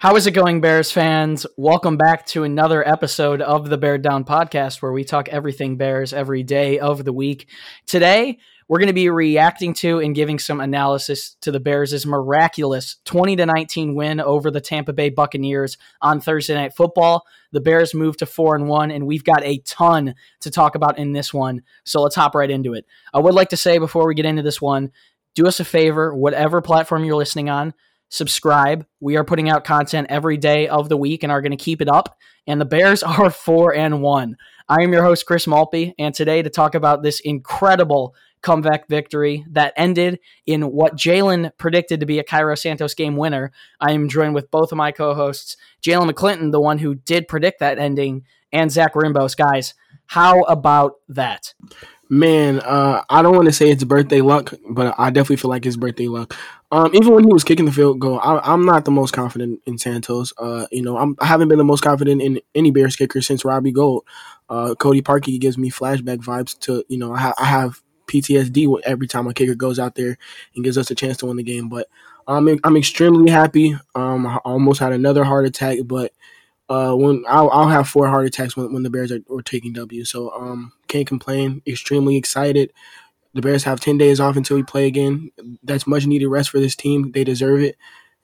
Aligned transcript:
How 0.00 0.14
is 0.14 0.28
it 0.28 0.30
going, 0.30 0.60
Bears 0.60 0.92
fans? 0.92 1.44
Welcome 1.56 1.96
back 1.96 2.24
to 2.26 2.44
another 2.44 2.86
episode 2.86 3.42
of 3.42 3.68
the 3.68 3.76
Bear 3.76 3.98
Down 3.98 4.24
podcast 4.24 4.80
where 4.80 4.92
we 4.92 5.02
talk 5.02 5.28
everything 5.28 5.76
Bears 5.76 6.12
every 6.12 6.44
day 6.44 6.78
of 6.78 7.04
the 7.04 7.12
week. 7.12 7.48
Today, 7.84 8.38
we're 8.68 8.78
going 8.78 8.86
to 8.86 8.92
be 8.92 9.10
reacting 9.10 9.74
to 9.74 9.98
and 9.98 10.14
giving 10.14 10.38
some 10.38 10.60
analysis 10.60 11.36
to 11.40 11.50
the 11.50 11.58
Bears' 11.58 12.06
miraculous 12.06 12.98
20 13.06 13.34
to 13.34 13.46
19 13.46 13.96
win 13.96 14.20
over 14.20 14.52
the 14.52 14.60
Tampa 14.60 14.92
Bay 14.92 15.10
Buccaneers 15.10 15.78
on 16.00 16.20
Thursday 16.20 16.54
Night 16.54 16.74
Football. 16.74 17.26
The 17.50 17.60
Bears 17.60 17.92
moved 17.92 18.20
to 18.20 18.26
4 18.26 18.54
and 18.54 18.68
1 18.68 18.92
and 18.92 19.04
we've 19.04 19.24
got 19.24 19.42
a 19.42 19.58
ton 19.64 20.14
to 20.42 20.50
talk 20.52 20.76
about 20.76 20.96
in 20.96 21.12
this 21.12 21.34
one. 21.34 21.62
So 21.82 22.02
let's 22.02 22.14
hop 22.14 22.36
right 22.36 22.52
into 22.52 22.74
it. 22.74 22.86
I 23.12 23.18
would 23.18 23.34
like 23.34 23.48
to 23.48 23.56
say 23.56 23.78
before 23.78 24.06
we 24.06 24.14
get 24.14 24.26
into 24.26 24.42
this 24.42 24.62
one, 24.62 24.92
do 25.34 25.48
us 25.48 25.58
a 25.58 25.64
favor, 25.64 26.14
whatever 26.14 26.60
platform 26.60 27.04
you're 27.04 27.16
listening 27.16 27.48
on, 27.48 27.74
subscribe. 28.08 28.86
We 29.00 29.16
are 29.16 29.24
putting 29.24 29.48
out 29.48 29.64
content 29.64 30.08
every 30.10 30.36
day 30.36 30.68
of 30.68 30.88
the 30.88 30.96
week 30.96 31.22
and 31.22 31.32
are 31.32 31.42
going 31.42 31.56
to 31.56 31.56
keep 31.56 31.80
it 31.80 31.88
up. 31.88 32.18
And 32.46 32.60
the 32.60 32.64
Bears 32.64 33.02
are 33.04 33.30
four 33.30 33.74
and 33.74 34.02
one. 34.02 34.36
I 34.68 34.82
am 34.82 34.92
your 34.92 35.02
host, 35.02 35.26
Chris 35.26 35.46
Malpe, 35.46 35.94
and 35.98 36.14
today 36.14 36.42
to 36.42 36.50
talk 36.50 36.74
about 36.74 37.02
this 37.02 37.20
incredible 37.20 38.14
comeback 38.42 38.88
victory 38.88 39.44
that 39.50 39.72
ended 39.76 40.20
in 40.46 40.70
what 40.70 40.96
Jalen 40.96 41.52
predicted 41.58 42.00
to 42.00 42.06
be 42.06 42.18
a 42.18 42.24
Cairo 42.24 42.54
Santos 42.54 42.94
game 42.94 43.16
winner. 43.16 43.52
I 43.80 43.92
am 43.92 44.08
joined 44.08 44.34
with 44.34 44.50
both 44.50 44.70
of 44.70 44.78
my 44.78 44.92
co-hosts, 44.92 45.56
Jalen 45.82 46.10
McClinton, 46.10 46.52
the 46.52 46.60
one 46.60 46.78
who 46.78 46.94
did 46.94 47.28
predict 47.28 47.60
that 47.60 47.78
ending, 47.78 48.24
and 48.52 48.70
Zach 48.70 48.94
Rimbos. 48.94 49.36
Guys, 49.36 49.74
how 50.06 50.42
about 50.42 50.94
that? 51.08 51.54
Man, 52.10 52.60
uh, 52.60 53.02
I 53.10 53.20
don't 53.20 53.36
want 53.36 53.46
to 53.46 53.52
say 53.52 53.70
it's 53.70 53.84
birthday 53.84 54.22
luck, 54.22 54.54
but 54.70 54.94
I 54.98 55.10
definitely 55.10 55.36
feel 55.36 55.50
like 55.50 55.66
it's 55.66 55.76
birthday 55.76 56.08
luck. 56.08 56.34
Um, 56.72 56.94
even 56.94 57.12
when 57.12 57.24
he 57.24 57.32
was 57.32 57.44
kicking 57.44 57.66
the 57.66 57.72
field 57.72 57.98
goal, 57.98 58.18
I, 58.22 58.54
am 58.54 58.64
not 58.64 58.86
the 58.86 58.90
most 58.90 59.12
confident 59.12 59.60
in 59.66 59.76
Santos. 59.76 60.32
Uh, 60.38 60.66
you 60.72 60.82
know, 60.82 60.96
I'm, 60.96 61.16
I 61.20 61.26
have 61.26 61.40
not 61.40 61.50
been 61.50 61.58
the 61.58 61.64
most 61.64 61.82
confident 61.82 62.22
in 62.22 62.40
any 62.54 62.70
Bears 62.70 62.96
kicker 62.96 63.20
since 63.20 63.44
Robbie 63.44 63.72
Gould. 63.72 64.04
Uh, 64.48 64.74
Cody 64.74 65.02
Parkey 65.02 65.38
gives 65.38 65.58
me 65.58 65.70
flashback 65.70 66.18
vibes 66.18 66.58
to, 66.60 66.82
you 66.88 66.96
know, 66.96 67.12
I, 67.12 67.18
ha- 67.18 67.34
I 67.38 67.44
have 67.44 67.82
PTSD 68.06 68.80
every 68.84 69.06
time 69.06 69.26
a 69.26 69.34
kicker 69.34 69.54
goes 69.54 69.78
out 69.78 69.94
there 69.94 70.16
and 70.54 70.64
gives 70.64 70.78
us 70.78 70.90
a 70.90 70.94
chance 70.94 71.18
to 71.18 71.26
win 71.26 71.36
the 71.36 71.42
game. 71.42 71.68
But 71.68 71.88
I'm 72.26 72.48
I'm 72.64 72.76
extremely 72.76 73.30
happy. 73.30 73.76
Um, 73.94 74.26
I 74.26 74.36
almost 74.38 74.80
had 74.80 74.92
another 74.92 75.24
heart 75.24 75.46
attack, 75.46 75.78
but 75.84 76.12
uh, 76.68 76.94
when 76.94 77.24
I'll, 77.28 77.50
I'll 77.50 77.68
have 77.68 77.88
four 77.88 78.08
heart 78.08 78.26
attacks 78.26 78.56
when, 78.56 78.72
when 78.72 78.82
the 78.82 78.90
Bears 78.90 79.10
are, 79.10 79.20
are 79.30 79.42
taking 79.42 79.72
W. 79.72 80.04
So 80.04 80.30
um, 80.32 80.72
can't 80.86 81.06
complain. 81.06 81.62
Extremely 81.66 82.16
excited. 82.16 82.72
The 83.34 83.42
Bears 83.42 83.64
have 83.64 83.80
ten 83.80 83.98
days 83.98 84.20
off 84.20 84.36
until 84.36 84.56
we 84.56 84.62
play 84.62 84.86
again. 84.86 85.30
That's 85.62 85.86
much 85.86 86.06
needed 86.06 86.28
rest 86.28 86.50
for 86.50 86.60
this 86.60 86.76
team. 86.76 87.12
They 87.12 87.24
deserve 87.24 87.60
it. 87.60 87.76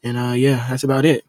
And 0.02 0.18
uh, 0.18 0.32
yeah, 0.32 0.66
that's 0.68 0.84
about 0.84 1.04
it. 1.04 1.24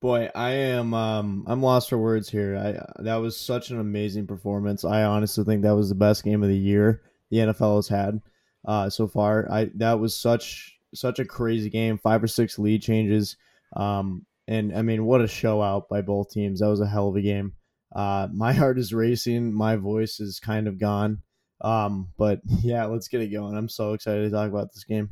Boy, 0.00 0.30
I 0.34 0.50
am 0.50 0.94
um 0.94 1.44
I'm 1.48 1.60
lost 1.60 1.88
for 1.88 1.98
words 1.98 2.30
here. 2.30 2.56
I 2.56 3.02
that 3.02 3.16
was 3.16 3.36
such 3.36 3.70
an 3.70 3.80
amazing 3.80 4.26
performance. 4.26 4.84
I 4.84 5.02
honestly 5.02 5.44
think 5.44 5.62
that 5.62 5.74
was 5.74 5.88
the 5.88 5.94
best 5.96 6.24
game 6.24 6.42
of 6.42 6.48
the 6.48 6.56
year 6.56 7.02
the 7.30 7.38
NFL 7.38 7.76
has 7.76 7.88
had 7.88 8.22
uh, 8.64 8.88
so 8.90 9.08
far. 9.08 9.50
I 9.50 9.70
that 9.74 9.98
was 9.98 10.14
such 10.14 10.78
such 10.94 11.18
a 11.18 11.24
crazy 11.24 11.68
game. 11.68 11.98
Five 11.98 12.22
or 12.22 12.28
six 12.28 12.58
lead 12.58 12.80
changes. 12.80 13.36
Um, 13.74 14.24
and 14.48 14.74
I 14.74 14.80
mean, 14.80 15.04
what 15.04 15.20
a 15.20 15.28
show 15.28 15.62
out 15.62 15.90
by 15.90 16.00
both 16.00 16.30
teams. 16.30 16.60
That 16.60 16.70
was 16.70 16.80
a 16.80 16.86
hell 16.86 17.08
of 17.08 17.16
a 17.16 17.20
game. 17.20 17.52
Uh, 17.94 18.28
my 18.34 18.52
heart 18.54 18.78
is 18.78 18.94
racing. 18.94 19.52
My 19.52 19.76
voice 19.76 20.18
is 20.18 20.40
kind 20.40 20.66
of 20.66 20.80
gone. 20.80 21.22
Um, 21.60 22.12
but 22.16 22.40
yeah, 22.62 22.86
let's 22.86 23.08
get 23.08 23.20
it 23.20 23.28
going. 23.28 23.56
I'm 23.56 23.68
so 23.68 23.92
excited 23.92 24.22
to 24.22 24.30
talk 24.30 24.48
about 24.48 24.72
this 24.72 24.84
game. 24.84 25.10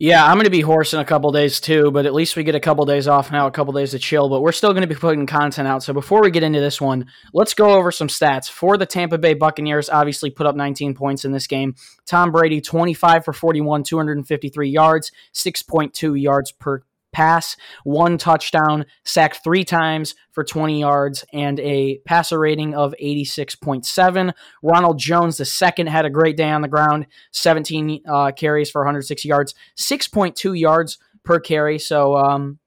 Yeah, 0.00 0.24
I'm 0.24 0.34
going 0.34 0.44
to 0.44 0.50
be 0.50 0.60
hoarse 0.60 0.94
in 0.94 1.00
a 1.00 1.04
couple 1.04 1.32
days 1.32 1.58
too, 1.58 1.90
but 1.90 2.06
at 2.06 2.14
least 2.14 2.36
we 2.36 2.44
get 2.44 2.54
a 2.54 2.60
couple 2.60 2.84
days 2.84 3.08
off 3.08 3.32
now, 3.32 3.48
a 3.48 3.50
couple 3.50 3.72
days 3.72 3.90
to 3.90 3.98
chill. 3.98 4.28
But 4.28 4.42
we're 4.42 4.52
still 4.52 4.70
going 4.70 4.82
to 4.82 4.88
be 4.88 4.94
putting 4.94 5.26
content 5.26 5.66
out. 5.66 5.82
So 5.82 5.92
before 5.92 6.22
we 6.22 6.30
get 6.30 6.44
into 6.44 6.60
this 6.60 6.80
one, 6.80 7.06
let's 7.34 7.52
go 7.52 7.72
over 7.72 7.90
some 7.90 8.06
stats 8.06 8.48
for 8.48 8.76
the 8.76 8.86
Tampa 8.86 9.18
Bay 9.18 9.34
Buccaneers. 9.34 9.90
Obviously, 9.90 10.30
put 10.30 10.46
up 10.46 10.54
19 10.54 10.94
points 10.94 11.24
in 11.24 11.32
this 11.32 11.48
game. 11.48 11.74
Tom 12.06 12.30
Brady, 12.30 12.60
25 12.60 13.24
for 13.24 13.32
41, 13.32 13.82
253 13.82 14.70
yards, 14.70 15.10
6.2 15.34 16.20
yards 16.22 16.52
per 16.52 16.82
pass, 17.12 17.56
one 17.84 18.18
touchdown, 18.18 18.86
sacked 19.04 19.42
three 19.42 19.64
times 19.64 20.14
for 20.30 20.44
20 20.44 20.80
yards, 20.80 21.24
and 21.32 21.58
a 21.60 21.98
passer 22.04 22.38
rating 22.38 22.74
of 22.74 22.94
86.7. 23.02 24.32
Ronald 24.62 24.98
Jones, 24.98 25.36
the 25.36 25.44
second, 25.44 25.88
had 25.88 26.04
a 26.04 26.10
great 26.10 26.36
day 26.36 26.50
on 26.50 26.62
the 26.62 26.68
ground, 26.68 27.06
17 27.32 28.02
uh, 28.06 28.32
carries 28.32 28.70
for 28.70 28.82
106 28.82 29.24
yards, 29.24 29.54
6.2 29.76 30.58
yards 30.58 30.98
per 31.24 31.40
carry. 31.40 31.78
So, 31.78 32.16
um, 32.16 32.58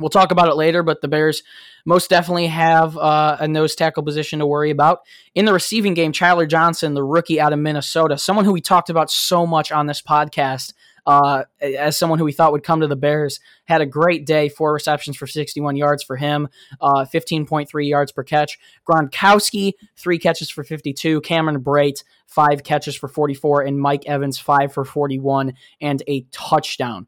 We'll 0.00 0.08
talk 0.08 0.30
about 0.30 0.48
it 0.48 0.56
later, 0.56 0.82
but 0.82 1.02
the 1.02 1.08
Bears 1.08 1.42
most 1.84 2.10
definitely 2.10 2.46
have 2.46 2.96
uh, 2.96 3.36
a 3.38 3.46
nose 3.46 3.74
tackle 3.74 4.02
position 4.02 4.38
to 4.38 4.46
worry 4.46 4.70
about. 4.70 5.00
In 5.34 5.44
the 5.44 5.52
receiving 5.52 5.94
game, 5.94 6.12
Chandler 6.12 6.46
Johnson, 6.46 6.94
the 6.94 7.04
rookie 7.04 7.40
out 7.40 7.52
of 7.52 7.58
Minnesota, 7.58 8.18
someone 8.18 8.44
who 8.44 8.52
we 8.52 8.60
talked 8.60 8.90
about 8.90 9.10
so 9.10 9.46
much 9.46 9.70
on 9.70 9.86
this 9.86 10.02
podcast 10.02 10.72
uh, 11.06 11.44
as 11.60 11.96
someone 11.96 12.18
who 12.18 12.24
we 12.24 12.32
thought 12.32 12.52
would 12.52 12.62
come 12.62 12.80
to 12.80 12.86
the 12.86 12.96
Bears, 12.96 13.40
had 13.64 13.80
a 13.80 13.86
great 13.86 14.26
day. 14.26 14.48
Four 14.48 14.72
receptions 14.72 15.16
for 15.16 15.26
61 15.26 15.76
yards 15.76 16.02
for 16.02 16.16
him, 16.16 16.48
uh, 16.80 17.04
15.3 17.04 17.88
yards 17.88 18.12
per 18.12 18.22
catch. 18.22 18.58
Gronkowski, 18.88 19.72
three 19.96 20.18
catches 20.18 20.50
for 20.50 20.64
52. 20.64 21.20
Cameron 21.22 21.60
Brate, 21.60 22.04
five 22.26 22.62
catches 22.64 22.94
for 22.94 23.08
44. 23.08 23.62
And 23.62 23.78
Mike 23.78 24.06
Evans, 24.06 24.38
five 24.38 24.72
for 24.72 24.84
41 24.84 25.54
and 25.80 26.02
a 26.06 26.26
touchdown. 26.32 27.06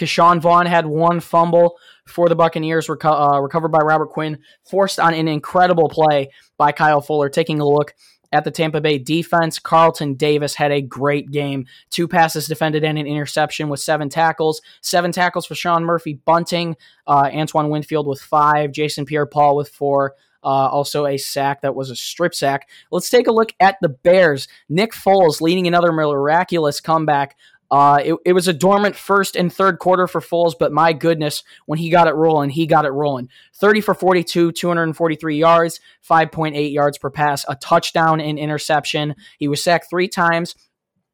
Ke'Shawn 0.00 0.40
Vaughn 0.40 0.64
had 0.64 0.86
one 0.86 1.20
fumble 1.20 1.76
for 2.06 2.28
the 2.28 2.34
Buccaneers, 2.34 2.86
reco- 2.86 3.34
uh, 3.34 3.40
recovered 3.40 3.68
by 3.68 3.80
Robert 3.80 4.08
Quinn, 4.08 4.38
forced 4.64 4.98
on 4.98 5.12
an 5.12 5.28
incredible 5.28 5.90
play 5.90 6.30
by 6.56 6.72
Kyle 6.72 7.02
Fuller. 7.02 7.28
Taking 7.28 7.60
a 7.60 7.66
look 7.66 7.94
at 8.32 8.44
the 8.44 8.50
Tampa 8.50 8.80
Bay 8.80 8.98
defense. 8.98 9.58
Carlton 9.58 10.14
Davis 10.14 10.54
had 10.54 10.72
a 10.72 10.80
great 10.80 11.30
game. 11.30 11.66
Two 11.90 12.08
passes 12.08 12.46
defended 12.46 12.84
and 12.84 12.98
an 12.98 13.06
interception 13.06 13.68
with 13.68 13.80
seven 13.80 14.08
tackles. 14.08 14.60
Seven 14.80 15.12
tackles 15.12 15.46
for 15.46 15.54
Sean 15.54 15.84
Murphy 15.84 16.14
Bunting. 16.14 16.76
Uh, 17.06 17.30
Antoine 17.32 17.70
Winfield 17.70 18.06
with 18.06 18.20
five. 18.20 18.72
Jason 18.72 19.04
Pierre 19.04 19.26
Paul 19.26 19.56
with 19.56 19.68
four. 19.68 20.14
Uh, 20.42 20.68
also 20.68 21.04
a 21.04 21.18
sack 21.18 21.60
that 21.60 21.74
was 21.74 21.90
a 21.90 21.96
strip 21.96 22.34
sack. 22.34 22.68
Let's 22.90 23.10
take 23.10 23.26
a 23.26 23.32
look 23.32 23.52
at 23.60 23.76
the 23.82 23.90
Bears. 23.90 24.48
Nick 24.70 24.92
Foles 24.92 25.42
leading 25.42 25.66
another 25.66 25.92
miraculous 25.92 26.80
comeback 26.80 27.36
uh, 27.70 28.00
it, 28.04 28.16
it 28.24 28.32
was 28.32 28.48
a 28.48 28.52
dormant 28.52 28.96
first 28.96 29.36
and 29.36 29.52
third 29.52 29.78
quarter 29.78 30.08
for 30.08 30.20
Foles, 30.20 30.54
but 30.58 30.72
my 30.72 30.92
goodness, 30.92 31.44
when 31.66 31.78
he 31.78 31.88
got 31.88 32.08
it 32.08 32.14
rolling, 32.14 32.50
he 32.50 32.66
got 32.66 32.84
it 32.84 32.90
rolling. 32.90 33.28
30 33.54 33.80
for 33.80 33.94
42, 33.94 34.52
243 34.52 35.36
yards, 35.36 35.80
5.8 36.08 36.72
yards 36.72 36.98
per 36.98 37.10
pass, 37.10 37.44
a 37.48 37.54
touchdown 37.54 38.20
and 38.20 38.38
interception. 38.38 39.14
He 39.38 39.46
was 39.46 39.62
sacked 39.62 39.88
three 39.88 40.08
times. 40.08 40.54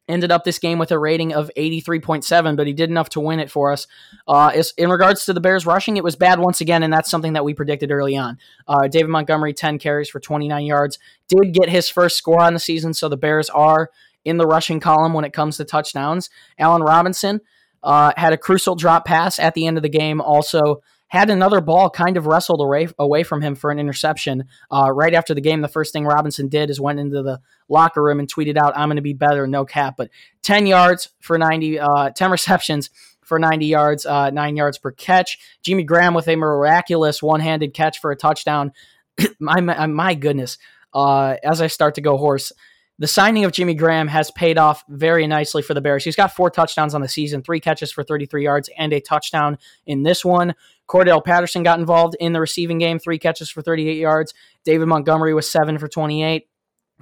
Ended 0.09 0.31
up 0.31 0.45
this 0.45 0.61
game 0.61 0.79
with 0.79 0.93
a 0.93 0.99
rating 0.99 1.35
of 1.35 1.51
83.7, 1.57 2.57
but 2.57 2.69
he 2.69 2.73
did 2.73 2.91
enough 2.91 3.09
to 3.11 3.21
win 3.21 3.41
it 3.41 3.51
for 3.51 3.73
us. 3.73 3.89
Uh, 4.29 4.63
in 4.79 4.89
regards 4.89 5.25
to 5.25 5.33
the 5.33 5.41
Bears 5.41 5.67
rushing, 5.67 5.97
it 5.97 6.05
was 6.05 6.15
bad 6.15 6.39
once 6.39 6.61
again, 6.61 6.85
and 6.85 6.93
that's 6.93 7.11
something 7.11 7.33
that 7.33 7.45
we 7.45 7.55
predicted 7.55 7.91
early 7.91 8.17
on. 8.17 8.39
Uh, 8.69 8.87
David 8.87 9.11
Montgomery, 9.11 9.53
10 9.53 9.81
carries 9.81 10.09
for 10.09 10.21
29 10.21 10.65
yards, 10.65 11.01
did 11.29 11.53
get 11.53 11.69
his 11.69 11.89
first 11.89 12.17
score 12.17 12.41
on 12.41 12.55
the 12.55 12.61
season, 12.61 12.95
so 12.95 13.09
the 13.09 13.17
Bears 13.17 13.51
are 13.51 13.91
in 14.27 14.37
the 14.37 14.47
rushing 14.47 14.81
column 14.81 15.15
when 15.15 15.25
it 15.25 15.33
comes 15.33 15.57
to 15.57 15.65
touchdowns. 15.65 16.29
Allen 16.59 16.83
Robinson 16.83 17.41
uh, 17.83 18.13
had 18.17 18.33
a 18.33 18.37
crucial 18.37 18.75
drop 18.75 19.07
pass 19.07 19.39
at 19.39 19.55
the 19.55 19.67
end 19.67 19.79
of 19.79 19.85
the 19.85 19.89
game. 19.89 20.21
Also 20.21 20.83
had 21.07 21.31
another 21.31 21.61
ball 21.61 21.89
kind 21.89 22.17
of 22.17 22.27
wrestled 22.27 22.61
away 22.61 22.89
away 22.99 23.23
from 23.23 23.41
him 23.41 23.55
for 23.55 23.71
an 23.71 23.79
interception. 23.79 24.45
Uh, 24.69 24.91
right 24.93 25.15
after 25.15 25.33
the 25.33 25.41
game, 25.41 25.61
the 25.61 25.69
first 25.69 25.93
thing 25.93 26.05
Robinson 26.05 26.49
did 26.49 26.69
is 26.69 26.81
went 26.81 26.99
into 26.99 27.23
the 27.23 27.41
locker 27.69 28.03
room 28.03 28.19
and 28.19 28.29
tweeted 28.29 28.57
out, 28.57 28.77
"I'm 28.77 28.89
going 28.89 28.97
to 28.97 29.03
be 29.03 29.13
better, 29.13 29.47
no 29.47 29.65
cap." 29.65 29.95
But 29.97 30.11
10 30.43 30.67
yards 30.67 31.11
for 31.21 31.39
90, 31.39 31.79
uh, 31.79 32.11
10 32.11 32.31
receptions 32.33 32.91
for 33.25 33.39
90 33.39 33.67
yards, 33.67 34.05
uh, 34.05 34.31
nine 34.31 34.57
yards 34.57 34.79
per 34.79 34.91
catch. 34.91 35.39
Jimmy 35.63 35.85
Graham 35.85 36.15
with 36.15 36.27
a 36.27 36.35
miraculous 36.35 37.23
one-handed 37.23 37.75
catch 37.75 38.01
for 38.01 38.11
a 38.11 38.17
touchdown. 38.17 38.73
my, 39.39 39.61
my 39.61 40.15
goodness. 40.15 40.59
Uh, 40.93 41.37
as 41.45 41.61
I 41.61 41.67
start 41.67 41.97
to 41.97 42.01
go 42.01 42.17
hoarse, 42.17 42.53
the 42.99 43.07
signing 43.07 43.45
of 43.45 43.53
Jimmy 43.53 43.75
Graham 43.75 44.09
has 44.09 44.31
paid 44.31 44.57
off 44.57 44.85
very 44.89 45.27
nicely 45.27 45.63
for 45.63 45.75
the 45.75 45.81
Bears. 45.81 46.05
He's 46.05 46.17
got 46.17 46.35
four 46.35 46.51
touchdowns 46.51 46.95
on 46.95 47.03
the 47.03 47.09
season, 47.09 47.43
three 47.43 47.61
catches 47.61 47.93
for 47.93 48.03
33 48.03 48.43
yards, 48.43 48.71
and 48.79 48.93
a 48.93 49.01
touchdown 49.01 49.59
in 49.87 50.03
this 50.03 50.25
one. 50.25 50.55
Cordell 50.89 51.25
Patterson 51.25 51.63
got 51.63 51.79
involved 51.79 52.17
in 52.21 52.33
the 52.33 52.41
receiving 52.41 52.79
game, 52.79 52.99
three 52.99 53.19
catches 53.19 53.51
for 53.51 53.61
38 53.61 53.99
yards. 53.99 54.33
David 54.65 54.87
Montgomery 54.87 55.35
was 55.35 55.51
seven 55.51 55.79
for 55.79 55.89
28. 55.89 56.49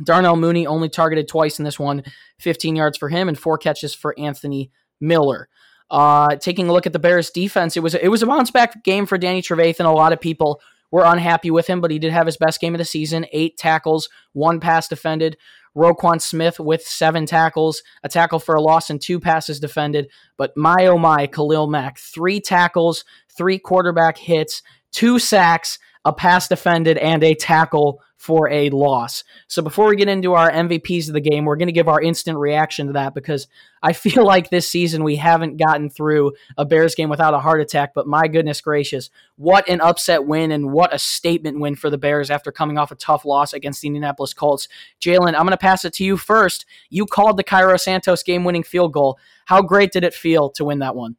Darnell 0.02 0.36
Mooney 0.36 0.66
only 0.66 0.88
targeted 0.88 1.28
twice 1.28 1.58
in 1.58 1.64
this 1.64 1.78
one, 1.78 2.02
15 2.40 2.74
yards 2.74 2.98
for 2.98 3.08
him, 3.08 3.28
and 3.28 3.38
four 3.38 3.58
catches 3.58 3.94
for 3.94 4.18
Anthony 4.18 4.72
Miller. 5.00 5.48
Uh, 5.90 6.34
taking 6.36 6.68
a 6.68 6.72
look 6.72 6.86
at 6.86 6.92
the 6.92 6.98
Bears 6.98 7.30
defense, 7.30 7.76
it 7.76 7.80
was 7.80 7.94
it 7.94 8.08
was 8.08 8.22
a 8.22 8.26
bounce 8.26 8.50
back 8.50 8.82
game 8.82 9.06
for 9.06 9.18
Danny 9.18 9.42
Trevathan. 9.42 9.84
A 9.84 9.90
lot 9.90 10.12
of 10.12 10.20
people 10.20 10.60
were 10.90 11.04
unhappy 11.04 11.50
with 11.50 11.66
him, 11.66 11.80
but 11.80 11.90
he 11.90 11.98
did 11.98 12.12
have 12.12 12.26
his 12.26 12.36
best 12.36 12.60
game 12.60 12.74
of 12.74 12.78
the 12.78 12.84
season. 12.84 13.26
Eight 13.32 13.56
tackles, 13.56 14.08
one 14.32 14.60
pass 14.60 14.88
defended. 14.88 15.36
Roquan 15.76 16.20
Smith 16.20 16.60
with 16.60 16.82
seven 16.82 17.26
tackles, 17.26 17.82
a 18.02 18.08
tackle 18.08 18.38
for 18.38 18.54
a 18.54 18.60
loss, 18.60 18.90
and 18.90 19.00
two 19.00 19.18
passes 19.18 19.60
defended. 19.60 20.08
But 20.36 20.56
my 20.56 20.86
oh 20.86 20.98
my, 20.98 21.26
Khalil 21.26 21.68
Mack, 21.68 21.98
three 21.98 22.40
tackles, 22.40 23.04
three 23.36 23.58
quarterback 23.58 24.16
hits, 24.16 24.62
two 24.92 25.18
sacks, 25.18 25.78
a 26.04 26.12
pass 26.12 26.48
defended, 26.48 26.98
and 26.98 27.24
a 27.24 27.34
tackle 27.34 28.00
for 28.24 28.48
a 28.48 28.70
loss. 28.70 29.22
So 29.48 29.60
before 29.60 29.86
we 29.86 29.96
get 29.96 30.08
into 30.08 30.32
our 30.32 30.50
MVPs 30.50 31.08
of 31.08 31.12
the 31.12 31.20
game, 31.20 31.44
we're 31.44 31.56
going 31.56 31.68
to 31.68 31.72
give 31.72 31.88
our 31.88 32.00
instant 32.00 32.38
reaction 32.38 32.86
to 32.86 32.94
that 32.94 33.12
because 33.12 33.48
I 33.82 33.92
feel 33.92 34.24
like 34.24 34.48
this 34.48 34.66
season 34.66 35.04
we 35.04 35.16
haven't 35.16 35.58
gotten 35.58 35.90
through 35.90 36.32
a 36.56 36.64
Bears 36.64 36.94
game 36.94 37.10
without 37.10 37.34
a 37.34 37.38
heart 37.38 37.60
attack. 37.60 37.92
But 37.94 38.06
my 38.06 38.26
goodness 38.26 38.62
gracious, 38.62 39.10
what 39.36 39.68
an 39.68 39.82
upset 39.82 40.24
win 40.24 40.52
and 40.52 40.72
what 40.72 40.94
a 40.94 40.98
statement 40.98 41.60
win 41.60 41.76
for 41.76 41.90
the 41.90 41.98
Bears 41.98 42.30
after 42.30 42.50
coming 42.50 42.78
off 42.78 42.90
a 42.90 42.94
tough 42.94 43.26
loss 43.26 43.52
against 43.52 43.82
the 43.82 43.88
Indianapolis 43.88 44.32
Colts. 44.32 44.68
Jalen, 45.02 45.34
I'm 45.34 45.44
going 45.44 45.50
to 45.50 45.58
pass 45.58 45.84
it 45.84 45.92
to 45.94 46.04
you 46.04 46.16
first. 46.16 46.64
You 46.88 47.04
called 47.04 47.36
the 47.36 47.44
Cairo 47.44 47.76
Santos 47.76 48.22
game 48.22 48.42
winning 48.42 48.62
field 48.62 48.94
goal. 48.94 49.18
How 49.44 49.60
great 49.60 49.92
did 49.92 50.02
it 50.02 50.14
feel 50.14 50.48
to 50.52 50.64
win 50.64 50.78
that 50.78 50.96
one? 50.96 51.16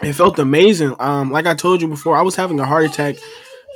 It 0.00 0.14
felt 0.14 0.38
amazing. 0.38 0.94
Um, 0.98 1.30
like 1.30 1.46
I 1.46 1.52
told 1.52 1.82
you 1.82 1.88
before, 1.88 2.16
I 2.16 2.22
was 2.22 2.36
having 2.36 2.58
a 2.58 2.64
heart 2.64 2.86
attack 2.86 3.16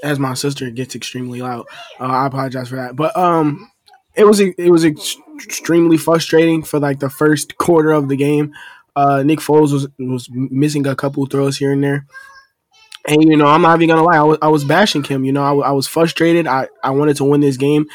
as 0.02 0.18
my 0.18 0.34
sister 0.34 0.70
gets 0.70 0.94
extremely 0.94 1.42
loud. 1.42 1.66
Uh, 2.00 2.04
I 2.04 2.26
apologize 2.26 2.68
for 2.68 2.76
that, 2.76 2.96
but 2.96 3.16
um, 3.16 3.70
it 4.14 4.24
was 4.24 4.40
it 4.40 4.70
was 4.70 4.84
extremely 4.84 5.96
frustrating 5.96 6.62
for 6.62 6.78
like 6.78 7.00
the 7.00 7.10
first 7.10 7.56
quarter 7.58 7.92
of 7.92 8.08
the 8.08 8.16
game. 8.16 8.52
Uh, 8.94 9.22
Nick 9.22 9.38
Foles 9.38 9.72
was 9.72 9.88
was 9.98 10.28
missing 10.30 10.86
a 10.86 10.96
couple 10.96 11.24
throws 11.26 11.56
here 11.56 11.72
and 11.72 11.82
there. 11.82 12.06
And 13.08 13.22
you 13.22 13.36
know, 13.36 13.46
I'm 13.46 13.62
not 13.62 13.80
even 13.80 13.94
gonna 13.96 14.04
lie. 14.04 14.18
I 14.18 14.22
was, 14.22 14.38
I 14.42 14.48
was 14.48 14.64
bashing 14.64 15.02
him. 15.02 15.24
You 15.24 15.32
know, 15.32 15.42
I, 15.42 15.68
I 15.68 15.72
was 15.72 15.88
frustrated. 15.88 16.46
I, 16.46 16.68
I 16.84 16.90
wanted 16.90 17.16
to 17.16 17.24
win 17.24 17.40
this 17.40 17.56
game, 17.56 17.86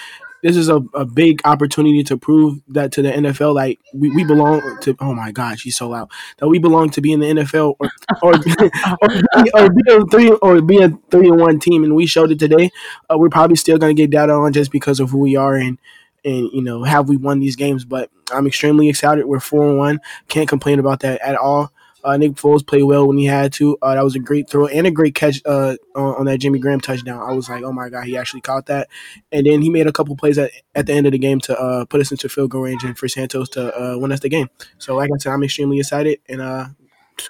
this 0.47 0.55
is 0.55 0.69
a, 0.69 0.77
a 0.93 1.03
big 1.03 1.41
opportunity 1.43 2.03
to 2.05 2.15
prove 2.15 2.61
that 2.69 2.93
to 2.93 3.01
the 3.01 3.11
NFL, 3.11 3.53
like 3.53 3.81
we, 3.93 4.09
we 4.11 4.23
belong 4.23 4.79
to. 4.79 4.95
Oh 5.01 5.13
my 5.13 5.31
God, 5.31 5.59
she's 5.59 5.75
so 5.75 5.89
loud. 5.89 6.09
That 6.37 6.47
we 6.47 6.57
belong 6.57 6.89
to 6.91 7.01
be 7.01 7.11
in 7.11 7.19
the 7.19 7.25
NFL 7.25 7.75
or 7.79 7.89
or, 8.21 8.33
or, 9.01 9.65
or, 9.65 9.69
be 9.69 9.83
a 9.91 10.05
three 10.05 10.31
or 10.31 10.61
be 10.61 10.81
a 10.81 10.89
three 11.11 11.27
and 11.27 11.37
one 11.37 11.59
team, 11.59 11.83
and 11.83 11.95
we 11.95 12.05
showed 12.05 12.31
it 12.31 12.39
today. 12.39 12.71
Uh, 13.09 13.17
we're 13.17 13.27
probably 13.27 13.57
still 13.57 13.77
gonna 13.77 13.93
get 13.93 14.09
data 14.09 14.31
on 14.31 14.53
just 14.53 14.71
because 14.71 15.01
of 15.01 15.09
who 15.09 15.17
we 15.17 15.35
are 15.35 15.55
and 15.55 15.77
and 16.23 16.49
you 16.53 16.61
know 16.61 16.83
have 16.83 17.09
we 17.09 17.17
won 17.17 17.41
these 17.41 17.57
games. 17.57 17.83
But 17.83 18.09
I'm 18.31 18.47
extremely 18.47 18.87
excited. 18.87 19.25
We're 19.25 19.41
four 19.41 19.67
and 19.67 19.77
one. 19.77 19.99
Can't 20.29 20.47
complain 20.47 20.79
about 20.79 21.01
that 21.01 21.19
at 21.19 21.35
all. 21.35 21.73
Uh, 22.07 22.15
Nick 22.15 22.35
Foles 22.35 22.65
played 22.65 22.83
well 22.83 23.05
when 23.05 23.17
he 23.17 23.25
had 23.25 23.51
to. 23.53 23.77
Uh, 23.81 23.95
that 23.95 24.03
was 24.03 24.15
a 24.15 24.19
great 24.19 24.49
throw 24.49 24.65
and 24.65 24.87
a 24.87 24.91
great 24.91 25.13
catch 25.13 25.41
uh, 25.45 25.75
on, 25.93 26.25
that 26.25 26.37
Jimmy 26.37 26.57
Graham 26.57 26.79
touchdown. 26.79 27.21
I 27.21 27.33
was 27.33 27.49
like, 27.49 27.63
oh 27.63 27.73
my 27.73 27.89
god, 27.89 28.05
he 28.05 28.15
actually 28.15 28.39
caught 28.39 28.67
that. 28.67 28.87
And 29.29 29.45
then 29.45 29.61
he 29.61 29.69
made 29.69 29.87
a 29.87 29.91
couple 29.91 30.15
plays 30.15 30.37
at, 30.37 30.51
at 30.73 30.85
the 30.85 30.93
end 30.93 31.05
of 31.05 31.11
the 31.11 31.17
game 31.17 31.41
to 31.41 31.59
uh, 31.59 31.83
put 31.83 31.99
us 31.99 32.09
into 32.11 32.29
field 32.29 32.51
goal 32.51 32.61
range 32.61 32.85
and 32.85 32.97
for 32.97 33.09
Santos 33.09 33.49
to 33.49 33.75
uh, 33.77 33.97
win 33.97 34.13
us 34.13 34.21
the 34.21 34.29
game. 34.29 34.47
So 34.77 34.95
like 34.95 35.09
I 35.13 35.17
said, 35.17 35.33
I'm 35.33 35.43
extremely 35.43 35.79
excited 35.79 36.21
and 36.29 36.39
uh, 36.39 36.67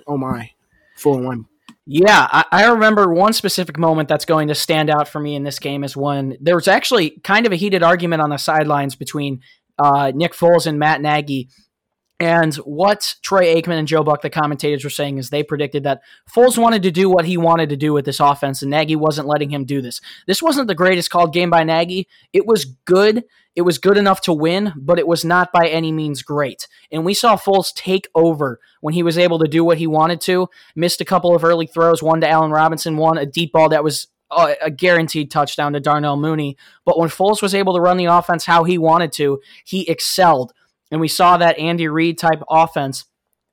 oh 0.06 0.18
my, 0.18 0.51
four 0.95 1.18
and 1.18 1.25
one. 1.25 1.45
Yeah, 1.88 2.27
I, 2.29 2.45
I, 2.51 2.69
remember 2.69 3.12
one 3.12 3.33
specific 3.33 3.79
moment 3.79 4.09
that's 4.09 4.25
going 4.25 4.50
to 4.50 4.56
stand 4.56 4.91
out 4.91 5.07
for 5.07 5.19
me 5.19 5.35
in 5.35 5.44
this 5.44 5.57
game 5.57 5.83
is 5.83 5.97
when 5.97 6.38
there 6.39 6.56
was 6.56 6.68
actually 6.68 7.12
kind 7.24 7.47
of 7.47 7.51
a 7.51 7.56
heated 7.56 7.81
argument 7.81 8.21
on 8.21 8.29
the 8.29 8.38
sidelines 8.38 8.94
between 8.94 9.41
Nick 10.13 10.33
Foles 10.33 10.68
and 10.68 10.77
Matt 10.77 11.01
Nagy 11.01 11.50
and 12.19 12.56
what 12.56 13.16
Troy 13.22 13.56
Aikman 13.56 13.78
and 13.78 13.88
Joe 13.88 14.04
Buck, 14.04 14.22
the 14.22 14.30
commentators, 14.30 14.84
were 14.84 14.90
saying 14.90 15.19
is 15.19 15.30
they 15.30 15.44
predicted 15.44 15.84
that 15.84 16.02
Foles 16.28 16.58
wanted 16.58 16.81
to 16.84 16.92
do 16.92 17.10
what 17.10 17.25
he 17.25 17.38
wanted 17.38 17.69
to 17.69 17.78
do 17.78 17.94
with 17.94 18.06
this 18.06 18.19
offense, 18.19 18.62
and 18.62 18.72
Nagy 18.72 18.96
wasn't 18.96 19.28
letting 19.28 19.52
him 19.52 19.66
do 19.66 19.81
this. 19.81 20.02
This 20.25 20.42
wasn't 20.42 20.68
the 20.68 20.75
greatest 20.75 21.12
called 21.12 21.31
game 21.31 21.52
by 21.52 21.64
Nagy. 21.64 22.08
It 22.34 22.48
was 22.48 22.66
good. 22.66 23.24
It 23.56 23.62
was 23.62 23.78
good 23.78 23.98
enough 23.98 24.22
to 24.22 24.34
win, 24.34 24.74
but 24.75 24.98
it 24.98 25.08
was 25.08 25.24
not 25.24 25.52
by 25.52 25.68
any 25.68 25.92
means 25.92 26.24
great. 26.24 26.68
And 26.92 27.06
we 27.06 27.14
saw 27.14 27.36
Foles 27.36 27.74
take 27.74 28.08
over 28.16 28.60
when 28.81 28.96
he 28.96 29.04
was 29.04 29.18
able 29.18 29.38
to 29.40 29.48
do 29.48 29.63
what 29.63 29.78
he 29.78 29.88
wanted 29.88 30.22
to. 30.22 30.50
Missed 30.75 31.02
a 31.02 31.06
couple 31.06 31.36
of 31.36 31.44
early 31.44 31.68
throws, 31.68 32.02
one 32.02 32.22
to 32.22 32.30
Allen 32.30 32.52
Robinson, 32.52 32.98
one 32.98 33.18
a 33.18 33.25
deep 33.25 33.52
ball 33.52 33.70
that 33.70 33.84
was 33.84 34.08
a 34.30 34.70
guaranteed 34.70 35.31
touchdown 35.31 35.74
to 35.74 35.80
Darnell 35.80 36.18
Mooney. 36.18 36.58
But 36.84 37.00
when 37.00 37.10
Foles 37.10 37.42
was 37.42 37.56
able 37.56 37.74
to 37.75 37.81
run 37.81 37.98
the 37.98 38.06
offense 38.06 38.46
how 38.46 38.63
he 38.63 38.78
wanted 38.78 39.12
to, 39.13 39.40
he 39.66 39.88
excelled. 39.88 40.54
And 40.92 41.01
we 41.01 41.07
saw 41.07 41.38
that 41.38 41.60
Andy 41.60 41.88
Reid 41.88 42.18
type 42.18 42.42
offense 42.50 43.06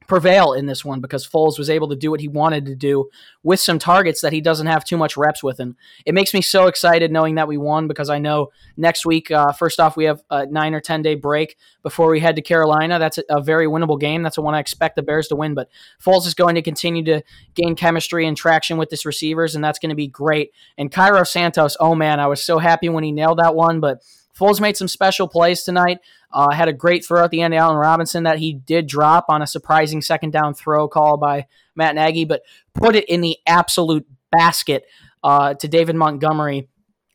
prevail 0.07 0.53
in 0.53 0.67
this 0.67 0.85
one 0.85 1.01
because 1.01 1.27
Foles 1.27 1.59
was 1.59 1.71
able 1.71 1.89
to 1.89 1.97
do 1.97 2.11
what 2.11 2.21
he 2.21 2.29
wanted 2.29 2.67
to 2.67 2.75
do 2.75 3.09
with 3.43 3.61
some 3.61 3.79
targets 3.79 4.21
that 4.21 4.33
he 4.33 4.41
doesn't 4.41 4.67
have 4.67 4.85
too 4.85 4.97
much 4.97 5.17
reps 5.17 5.43
with. 5.43 5.61
And 5.61 5.77
it 6.05 6.15
makes 6.15 6.35
me 6.35 6.43
so 6.43 6.67
excited 6.67 7.11
knowing 7.11 7.37
that 7.37 7.49
we 7.49 7.57
won 7.57 7.89
because 7.89 8.11
I 8.11 8.19
know 8.19 8.51
next 8.77 9.07
week, 9.07 9.31
uh, 9.31 9.53
first 9.53 9.81
off, 9.81 9.97
we 9.97 10.05
have 10.05 10.23
a 10.31 10.47
nine 10.47 10.75
or 10.75 10.81
10 10.81 11.03
day 11.03 11.15
break 11.15 11.57
before 11.83 12.11
we 12.11 12.21
head 12.21 12.37
to 12.37 12.43
Carolina. 12.43 12.99
That's 12.99 13.19
a, 13.29 13.45
very 13.45 13.67
winnable 13.67 14.01
game. 14.01 14.23
That's 14.23 14.37
the 14.37 14.43
one 14.43 14.55
I 14.55 14.61
expect 14.61 14.97
the 14.97 15.03
Bears 15.03 15.29
to 15.29 15.37
win. 15.37 15.55
But 15.55 15.69
Foles 16.03 16.27
is 16.27 16.35
going 16.35 16.55
to 16.55 16.63
continue 16.63 17.05
to 17.05 17.23
gain 17.55 17.75
chemistry 17.75 18.27
and 18.27 18.37
traction 18.37 18.79
with 18.79 18.91
his 18.91 19.05
receivers, 19.05 19.55
and 19.55 19.63
that's 19.63 19.79
going 19.79 19.91
to 19.91 19.97
be 19.97 20.09
great. 20.09 20.53
And 20.79 20.91
Cairo 20.91 21.25
Santos, 21.25 21.77
oh 21.81 21.95
man, 21.95 22.21
I 22.21 22.27
was 22.27 22.43
so 22.43 22.59
happy 22.59 22.89
when 22.89 23.05
he 23.05 23.13
nailed 23.13 23.39
that 23.39 23.55
one, 23.55 23.81
but 23.81 24.03
Foles 24.39 24.61
made 24.61 24.77
some 24.77 24.89
special 24.89 25.29
plays 25.29 25.63
tonight. 25.63 25.99
Uh, 26.35 26.51
had 26.51 26.69
a 26.69 26.73
great 26.73 27.07
throw 27.07 27.23
at 27.23 27.31
the 27.31 27.41
end, 27.41 27.55
Allen 27.55 27.77
Robinson, 27.77 28.25
that 28.25 28.39
he 28.39 28.53
did 28.53 28.89
drop 28.89 29.27
on 29.29 29.41
a 29.41 29.47
surprising 29.47 30.03
second 30.03 30.33
down 30.33 30.53
throw 30.53 30.89
call 30.89 31.17
by 31.17 31.47
Matt 31.77 31.95
Nagy, 31.95 32.25
but 32.25 32.43
put 32.75 32.97
it 32.97 33.09
in 33.09 33.21
the 33.21 33.39
absolute 33.47 34.05
basket 34.33 34.85
uh, 35.23 35.55
to 35.55 35.69
David 35.69 35.95
Montgomery 35.95 36.69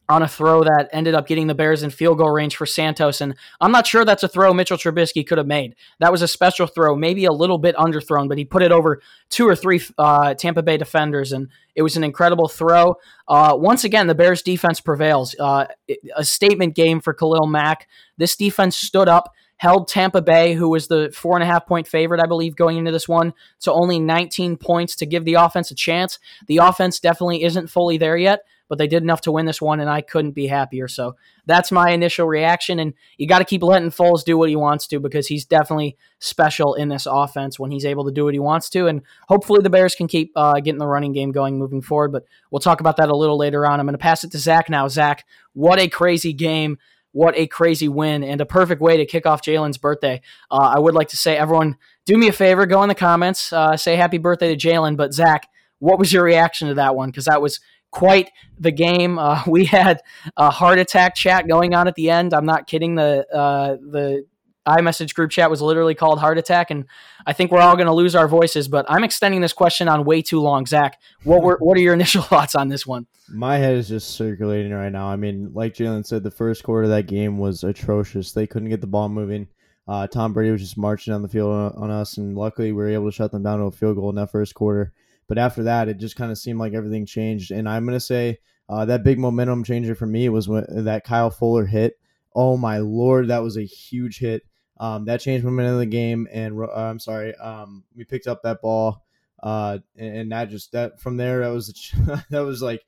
on 0.09 0.23
a 0.23 0.27
throw 0.27 0.63
that 0.63 0.89
ended 0.91 1.13
up 1.13 1.27
getting 1.27 1.47
the 1.47 1.53
Bears 1.53 1.83
in 1.83 1.91
field 1.91 2.17
goal 2.17 2.31
range 2.31 2.55
for 2.55 2.65
Santos. 2.65 3.21
And 3.21 3.35
I'm 3.61 3.71
not 3.71 3.85
sure 3.85 4.03
that's 4.03 4.23
a 4.23 4.27
throw 4.27 4.53
Mitchell 4.53 4.77
Trubisky 4.77 5.25
could 5.25 5.37
have 5.37 5.47
made. 5.47 5.75
That 5.99 6.11
was 6.11 6.23
a 6.23 6.27
special 6.27 6.65
throw, 6.65 6.95
maybe 6.95 7.25
a 7.25 7.31
little 7.31 7.59
bit 7.59 7.75
underthrown, 7.75 8.27
but 8.27 8.39
he 8.39 8.43
put 8.43 8.63
it 8.63 8.71
over 8.71 9.01
two 9.29 9.47
or 9.47 9.55
three 9.55 9.81
uh, 9.99 10.33
Tampa 10.33 10.63
Bay 10.63 10.77
defenders, 10.77 11.31
and 11.31 11.47
it 11.75 11.83
was 11.83 11.95
an 11.95 12.03
incredible 12.03 12.47
throw. 12.47 12.95
Uh, 13.27 13.55
once 13.55 13.83
again, 13.83 14.07
the 14.07 14.15
Bears 14.15 14.41
defense 14.41 14.81
prevails. 14.81 15.35
Uh, 15.39 15.67
a 16.15 16.25
statement 16.25 16.75
game 16.75 16.99
for 16.99 17.13
Khalil 17.13 17.45
Mack. 17.45 17.87
This 18.17 18.35
defense 18.35 18.75
stood 18.75 19.07
up 19.07 19.33
held 19.59 19.89
Tampa 19.89 20.21
Bay, 20.21 20.53
who 20.53 20.69
was 20.69 20.87
the 20.87 21.11
four 21.13 21.35
and 21.35 21.43
a 21.43 21.45
half 21.45 21.67
point 21.67 21.85
favorite, 21.85 22.21
I 22.21 22.27
believe, 22.27 22.55
going 22.55 22.77
into 22.77 22.91
this 22.91 23.09
one, 23.09 23.33
to 23.59 23.73
only 23.73 23.99
19 23.99 24.55
points 24.55 24.95
to 24.95 25.05
give 25.05 25.25
the 25.25 25.33
offense 25.33 25.69
a 25.69 25.75
chance. 25.75 26.17
The 26.47 26.57
offense 26.57 26.99
definitely 26.99 27.43
isn't 27.43 27.67
fully 27.67 27.97
there 27.97 28.15
yet, 28.15 28.45
but 28.69 28.77
they 28.77 28.87
did 28.87 29.03
enough 29.03 29.21
to 29.21 29.31
win 29.31 29.45
this 29.45 29.61
one, 29.61 29.79
and 29.79 29.89
I 29.89 30.01
couldn't 30.01 30.31
be 30.31 30.47
happier. 30.47 30.87
So 30.87 31.15
that's 31.45 31.71
my 31.71 31.89
initial 31.89 32.27
reaction. 32.27 32.79
And 32.79 32.93
you 33.17 33.27
got 33.27 33.39
to 33.39 33.45
keep 33.45 33.63
letting 33.63 33.89
Foles 33.89 34.23
do 34.23 34.37
what 34.37 34.47
he 34.47 34.55
wants 34.55 34.87
to 34.87 34.99
because 34.99 35.27
he's 35.27 35.43
definitely 35.43 35.97
special 36.19 36.75
in 36.75 36.87
this 36.87 37.05
offense 37.05 37.59
when 37.59 37.71
he's 37.71 37.85
able 37.85 38.05
to 38.05 38.11
do 38.11 38.23
what 38.23 38.35
he 38.35 38.39
wants 38.39 38.69
to. 38.69 38.87
And 38.87 39.01
hopefully 39.27 39.59
the 39.61 39.69
Bears 39.69 39.95
can 39.95 40.07
keep 40.07 40.31
uh, 40.35 40.59
getting 40.61 40.79
the 40.79 40.87
running 40.87 41.11
game 41.11 41.31
going 41.31 41.57
moving 41.57 41.81
forward. 41.81 42.11
But 42.11 42.25
we'll 42.51 42.59
talk 42.59 42.79
about 42.79 42.97
that 42.97 43.09
a 43.09 43.17
little 43.17 43.37
later 43.37 43.65
on. 43.65 43.79
I'm 43.79 43.87
going 43.87 43.93
to 43.93 43.97
pass 43.97 44.23
it 44.23 44.31
to 44.31 44.37
Zach 44.37 44.69
now. 44.69 44.87
Zach, 44.87 45.25
what 45.53 45.79
a 45.79 45.89
crazy 45.89 46.31
game. 46.31 46.77
What 47.11 47.35
a 47.35 47.47
crazy 47.47 47.87
win 47.87 48.23
and 48.23 48.39
a 48.39 48.45
perfect 48.45 48.81
way 48.81 48.97
to 48.97 49.05
kick 49.05 49.25
off 49.25 49.41
Jalen's 49.41 49.79
birthday. 49.79 50.21
Uh, 50.51 50.73
I 50.75 50.79
would 50.79 50.93
like 50.93 51.07
to 51.07 51.17
say, 51.17 51.35
everyone, 51.35 51.75
do 52.05 52.15
me 52.15 52.27
a 52.27 52.31
favor, 52.31 52.67
go 52.67 52.83
in 52.83 52.89
the 52.89 52.93
comments, 52.93 53.51
uh, 53.51 53.75
say 53.75 53.95
happy 53.95 54.19
birthday 54.19 54.55
to 54.55 54.67
Jalen. 54.67 54.95
But 54.95 55.11
Zach, 55.11 55.49
what 55.79 55.97
was 55.97 56.13
your 56.13 56.23
reaction 56.23 56.67
to 56.67 56.75
that 56.75 56.95
one? 56.95 57.09
Because 57.09 57.25
that 57.25 57.41
was 57.41 57.59
quite 57.91 58.31
the 58.59 58.71
game. 58.71 59.19
Uh, 59.19 59.43
we 59.47 59.65
had 59.65 60.01
a 60.37 60.49
heart 60.49 60.79
attack 60.79 61.15
chat 61.15 61.47
going 61.47 61.73
on 61.73 61.87
at 61.87 61.95
the 61.95 62.09
end. 62.09 62.33
I'm 62.33 62.45
not 62.45 62.67
kidding. 62.67 62.95
The 62.95 63.27
uh, 63.33 63.75
the 63.75 64.25
iMessage 64.67 65.15
group 65.15 65.31
chat 65.31 65.49
was 65.49 65.61
literally 65.61 65.95
called 65.95 66.19
heart 66.19 66.37
attack, 66.37 66.69
and 66.69 66.85
I 67.25 67.33
think 67.33 67.51
we're 67.51 67.61
all 67.61 67.75
going 67.75 67.87
to 67.87 67.93
lose 67.93 68.15
our 68.15 68.27
voices. 68.27 68.67
But 68.67 68.85
I'm 68.87 69.03
extending 69.03 69.41
this 69.41 69.53
question 69.53 69.87
on 69.87 70.05
way 70.05 70.21
too 70.21 70.39
long. 70.39 70.65
Zach, 70.65 70.99
what 71.23 71.41
were 71.41 71.57
what 71.59 71.77
are 71.77 71.81
your 71.81 71.93
initial 71.99 72.21
thoughts 72.21 72.55
on 72.55 72.69
this 72.69 72.85
one? 72.85 73.07
My 73.29 73.57
head 73.57 73.75
is 73.75 73.89
just 73.89 74.11
circulating 74.11 74.71
right 74.71 74.91
now. 74.91 75.07
I 75.07 75.15
mean, 75.15 75.51
like 75.53 75.73
Jalen 75.73 76.05
said, 76.05 76.23
the 76.23 76.31
first 76.31 76.63
quarter 76.63 76.83
of 76.83 76.89
that 76.89 77.07
game 77.07 77.37
was 77.37 77.63
atrocious. 77.63 78.31
They 78.31 78.47
couldn't 78.47 78.69
get 78.69 78.81
the 78.81 78.87
ball 78.87 79.09
moving. 79.09 79.47
Uh, 79.87 80.05
Tom 80.05 80.33
Brady 80.33 80.51
was 80.51 80.61
just 80.61 80.77
marching 80.77 81.13
down 81.13 81.23
the 81.23 81.27
field 81.27 81.51
on, 81.51 81.71
on 81.73 81.89
us, 81.89 82.17
and 82.17 82.37
luckily 82.37 82.71
we 82.71 82.83
were 82.83 82.89
able 82.89 83.05
to 83.05 83.11
shut 83.11 83.31
them 83.31 83.41
down 83.41 83.57
to 83.57 83.65
a 83.65 83.71
field 83.71 83.95
goal 83.95 84.09
in 84.09 84.15
that 84.17 84.31
first 84.31 84.53
quarter. 84.53 84.93
But 85.29 85.37
after 85.37 85.63
that, 85.63 85.87
it 85.87 85.97
just 85.97 86.15
kind 86.15 86.31
of 86.31 86.37
seemed 86.37 86.59
like 86.59 86.73
everything 86.73 87.05
changed. 87.05 87.51
And 87.51 87.69
I'm 87.69 87.85
going 87.85 87.95
to 87.95 88.01
say 88.01 88.39
uh, 88.67 88.85
that 88.85 89.03
big 89.03 89.19
momentum 89.19 89.63
changer 89.63 89.95
for 89.95 90.07
me 90.07 90.27
was 90.27 90.49
when 90.49 90.65
that 90.69 91.05
Kyle 91.05 91.29
Fuller 91.29 91.65
hit. 91.65 91.93
Oh 92.35 92.57
my 92.57 92.79
lord, 92.79 93.29
that 93.29 93.43
was 93.43 93.55
a 93.55 93.63
huge 93.63 94.19
hit. 94.19 94.43
Um, 94.79 95.05
that 95.05 95.21
changed 95.21 95.45
momentum 95.45 95.75
of 95.75 95.79
the 95.79 95.85
game. 95.85 96.27
And 96.31 96.59
uh, 96.59 96.67
I'm 96.73 96.99
sorry, 96.99 97.35
um, 97.35 97.83
we 97.95 98.05
picked 98.05 98.27
up 98.27 98.41
that 98.43 98.61
ball, 98.61 99.05
uh, 99.43 99.79
and, 99.95 100.17
and, 100.17 100.31
that 100.31 100.49
just 100.49 100.71
that 100.71 100.99
from 100.99 101.17
there 101.17 101.41
that 101.41 101.53
was 101.53 101.93
that 102.29 102.39
was 102.39 102.61
like 102.61 102.81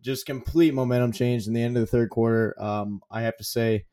just 0.00 0.26
complete 0.26 0.74
momentum 0.74 1.12
change 1.12 1.46
in 1.46 1.54
the 1.54 1.62
end 1.62 1.76
of 1.76 1.82
the 1.82 1.86
third 1.86 2.10
quarter. 2.10 2.54
Um, 2.58 3.00
I 3.10 3.22
have 3.22 3.36
to 3.38 3.44
say, 3.44 3.84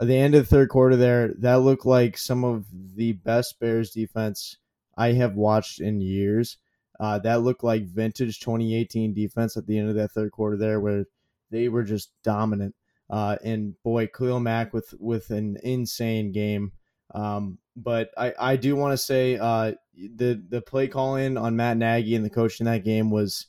at 0.00 0.06
the 0.06 0.16
end 0.16 0.34
of 0.34 0.42
the 0.42 0.48
third 0.48 0.68
quarter, 0.68 0.96
there 0.96 1.34
that 1.38 1.60
looked 1.60 1.86
like 1.86 2.18
some 2.18 2.44
of 2.44 2.66
the 2.94 3.12
best 3.12 3.58
Bears 3.58 3.90
defense 3.90 4.56
I 4.96 5.12
have 5.12 5.34
watched 5.34 5.80
in 5.80 6.00
years. 6.00 6.58
Uh, 7.00 7.18
that 7.20 7.42
looked 7.42 7.64
like 7.64 7.84
vintage 7.84 8.40
2018 8.40 9.14
defense 9.14 9.56
at 9.56 9.66
the 9.66 9.78
end 9.78 9.88
of 9.88 9.94
that 9.94 10.10
third 10.10 10.32
quarter 10.32 10.56
there, 10.56 10.80
where 10.80 11.04
they 11.50 11.68
were 11.68 11.84
just 11.84 12.12
dominant. 12.22 12.74
Uh, 13.10 13.36
and 13.42 13.80
boy, 13.82 14.06
Khalil 14.06 14.40
Mack 14.40 14.72
with 14.72 14.94
with 14.98 15.30
an 15.30 15.56
insane 15.62 16.32
game. 16.32 16.72
Um, 17.14 17.58
but 17.76 18.10
I, 18.18 18.34
I 18.38 18.56
do 18.56 18.76
want 18.76 18.92
to 18.92 18.98
say 18.98 19.36
uh, 19.36 19.72
the 19.96 20.42
the 20.48 20.60
play 20.60 20.88
calling 20.88 21.36
on 21.36 21.56
Matt 21.56 21.76
Nagy 21.76 22.14
and 22.14 22.24
the 22.24 22.30
coach 22.30 22.60
in 22.60 22.66
that 22.66 22.84
game 22.84 23.10
was 23.10 23.46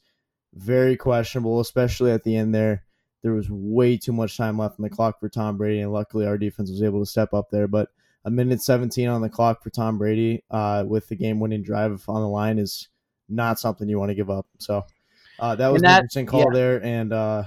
very 0.53 0.95
questionable, 0.95 1.59
especially 1.59 2.11
at 2.11 2.23
the 2.23 2.35
end 2.35 2.53
there. 2.53 2.83
There 3.21 3.33
was 3.33 3.49
way 3.49 3.97
too 3.97 4.13
much 4.13 4.37
time 4.37 4.57
left 4.57 4.79
on 4.79 4.83
the 4.83 4.89
clock 4.89 5.19
for 5.19 5.27
Tom 5.27 5.57
Brady, 5.57 5.81
and 5.81 5.91
luckily 5.91 6.25
our 6.25 6.37
defense 6.37 6.69
was 6.69 6.81
able 6.81 7.01
to 7.01 7.09
step 7.09 7.33
up 7.33 7.49
there. 7.51 7.67
But 7.67 7.89
a 8.23 8.31
minute 8.31 8.61
17 8.61 9.07
on 9.09 9.21
the 9.21 9.29
clock 9.29 9.61
for 9.61 9.69
Tom 9.69 9.97
Brady 9.97 10.43
uh, 10.51 10.85
with 10.87 11.07
the 11.09 11.15
game 11.15 11.39
winning 11.39 11.63
drive 11.63 12.03
on 12.07 12.21
the 12.21 12.27
line 12.27 12.59
is 12.59 12.87
not 13.29 13.59
something 13.59 13.87
you 13.87 13.99
want 13.99 14.09
to 14.09 14.15
give 14.15 14.29
up. 14.29 14.45
So 14.57 14.85
uh, 15.39 15.55
that 15.55 15.67
was 15.69 15.81
that, 15.81 15.91
an 15.91 15.97
interesting 15.97 16.25
call 16.25 16.45
yeah. 16.47 16.53
there. 16.53 16.83
And 16.83 17.13
uh, 17.13 17.43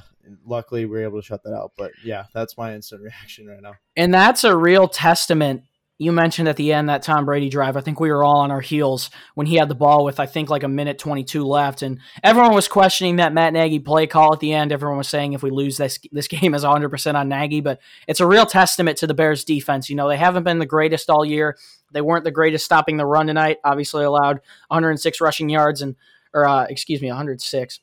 luckily 0.46 0.84
we 0.84 0.92
were 0.92 1.02
able 1.02 1.20
to 1.20 1.26
shut 1.26 1.42
that 1.44 1.54
out. 1.54 1.72
But 1.76 1.92
yeah, 2.04 2.24
that's 2.32 2.56
my 2.56 2.74
instant 2.74 3.02
reaction 3.04 3.46
right 3.46 3.62
now. 3.62 3.74
And 3.96 4.12
that's 4.12 4.44
a 4.44 4.56
real 4.56 4.88
testament 4.88 5.62
you 6.02 6.10
mentioned 6.10 6.48
at 6.48 6.56
the 6.56 6.72
end 6.72 6.88
that 6.88 7.02
Tom 7.02 7.24
Brady 7.24 7.48
drive. 7.48 7.76
I 7.76 7.80
think 7.80 8.00
we 8.00 8.10
were 8.10 8.24
all 8.24 8.38
on 8.38 8.50
our 8.50 8.60
heels 8.60 9.08
when 9.34 9.46
he 9.46 9.54
had 9.54 9.68
the 9.68 9.74
ball 9.74 10.04
with 10.04 10.18
I 10.18 10.26
think 10.26 10.50
like 10.50 10.64
a 10.64 10.68
minute 10.68 10.98
22 10.98 11.44
left, 11.44 11.82
and 11.82 12.00
everyone 12.24 12.54
was 12.54 12.66
questioning 12.66 13.16
that 13.16 13.32
Matt 13.32 13.52
Nagy 13.52 13.78
play 13.78 14.06
call 14.06 14.32
at 14.32 14.40
the 14.40 14.52
end. 14.52 14.72
Everyone 14.72 14.98
was 14.98 15.08
saying 15.08 15.32
if 15.32 15.42
we 15.42 15.50
lose 15.50 15.76
this 15.76 16.00
this 16.10 16.28
game 16.28 16.54
is 16.54 16.64
100 16.64 16.88
percent 16.88 17.16
on 17.16 17.28
Nagy, 17.28 17.60
but 17.60 17.80
it's 18.08 18.20
a 18.20 18.26
real 18.26 18.46
testament 18.46 18.98
to 18.98 19.06
the 19.06 19.14
Bears 19.14 19.44
defense. 19.44 19.88
You 19.88 19.96
know 19.96 20.08
they 20.08 20.16
haven't 20.16 20.44
been 20.44 20.58
the 20.58 20.66
greatest 20.66 21.08
all 21.08 21.24
year. 21.24 21.56
They 21.92 22.00
weren't 22.00 22.25
the 22.25 22.30
greatest 22.30 22.64
stopping 22.64 22.96
the 22.96 23.06
run 23.06 23.26
tonight. 23.26 23.58
Obviously 23.64 24.04
allowed 24.04 24.40
106 24.68 25.20
rushing 25.20 25.49
yards 25.49 25.82
and 25.82 25.96
or 26.34 26.46
uh, 26.46 26.64
excuse 26.64 27.00
me 27.00 27.08
106. 27.08 27.80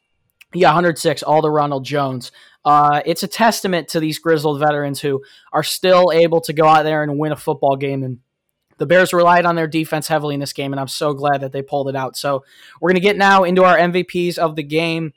Yeah, 0.54 0.70
106, 0.70 1.22
all 1.24 1.44
to 1.44 1.50
Ronald 1.50 1.86
Jones. 1.86 2.32
Uh, 2.66 3.02
it's 3.06 3.24
a 3.24 3.28
testament 3.28 3.88
to 3.90 4.00
these 4.00 4.18
grizzled 4.18 4.60
veterans 4.60 5.00
who 5.00 5.22
are 5.54 5.64
still 5.64 6.12
able 6.12 6.42
to 6.42 6.54
go 6.54 6.66
out 6.66 6.84
there 6.84 7.04
and 7.04 7.20
win 7.20 7.32
a 7.32 7.36
football 7.36 7.76
game. 7.76 8.04
And 8.04 8.20
the 8.78 8.88
Bears 8.88 9.14
relied 9.14 9.46
on 9.46 9.56
their 9.56 9.68
defense 9.68 10.08
heavily 10.08 10.34
in 10.34 10.40
this 10.40 10.54
game, 10.54 10.74
and 10.74 10.80
I'm 10.80 10.88
so 10.88 11.14
glad 11.14 11.42
that 11.42 11.52
they 11.52 11.62
pulled 11.62 11.88
it 11.88 11.96
out. 11.96 12.18
So 12.18 12.44
we're 12.82 12.90
going 12.90 12.96
to 12.96 13.08
get 13.08 13.18
now 13.18 13.44
into 13.44 13.64
our 13.64 13.78
MVPs 13.78 14.40
of 14.40 14.56
the 14.56 14.64
game 14.64 15.14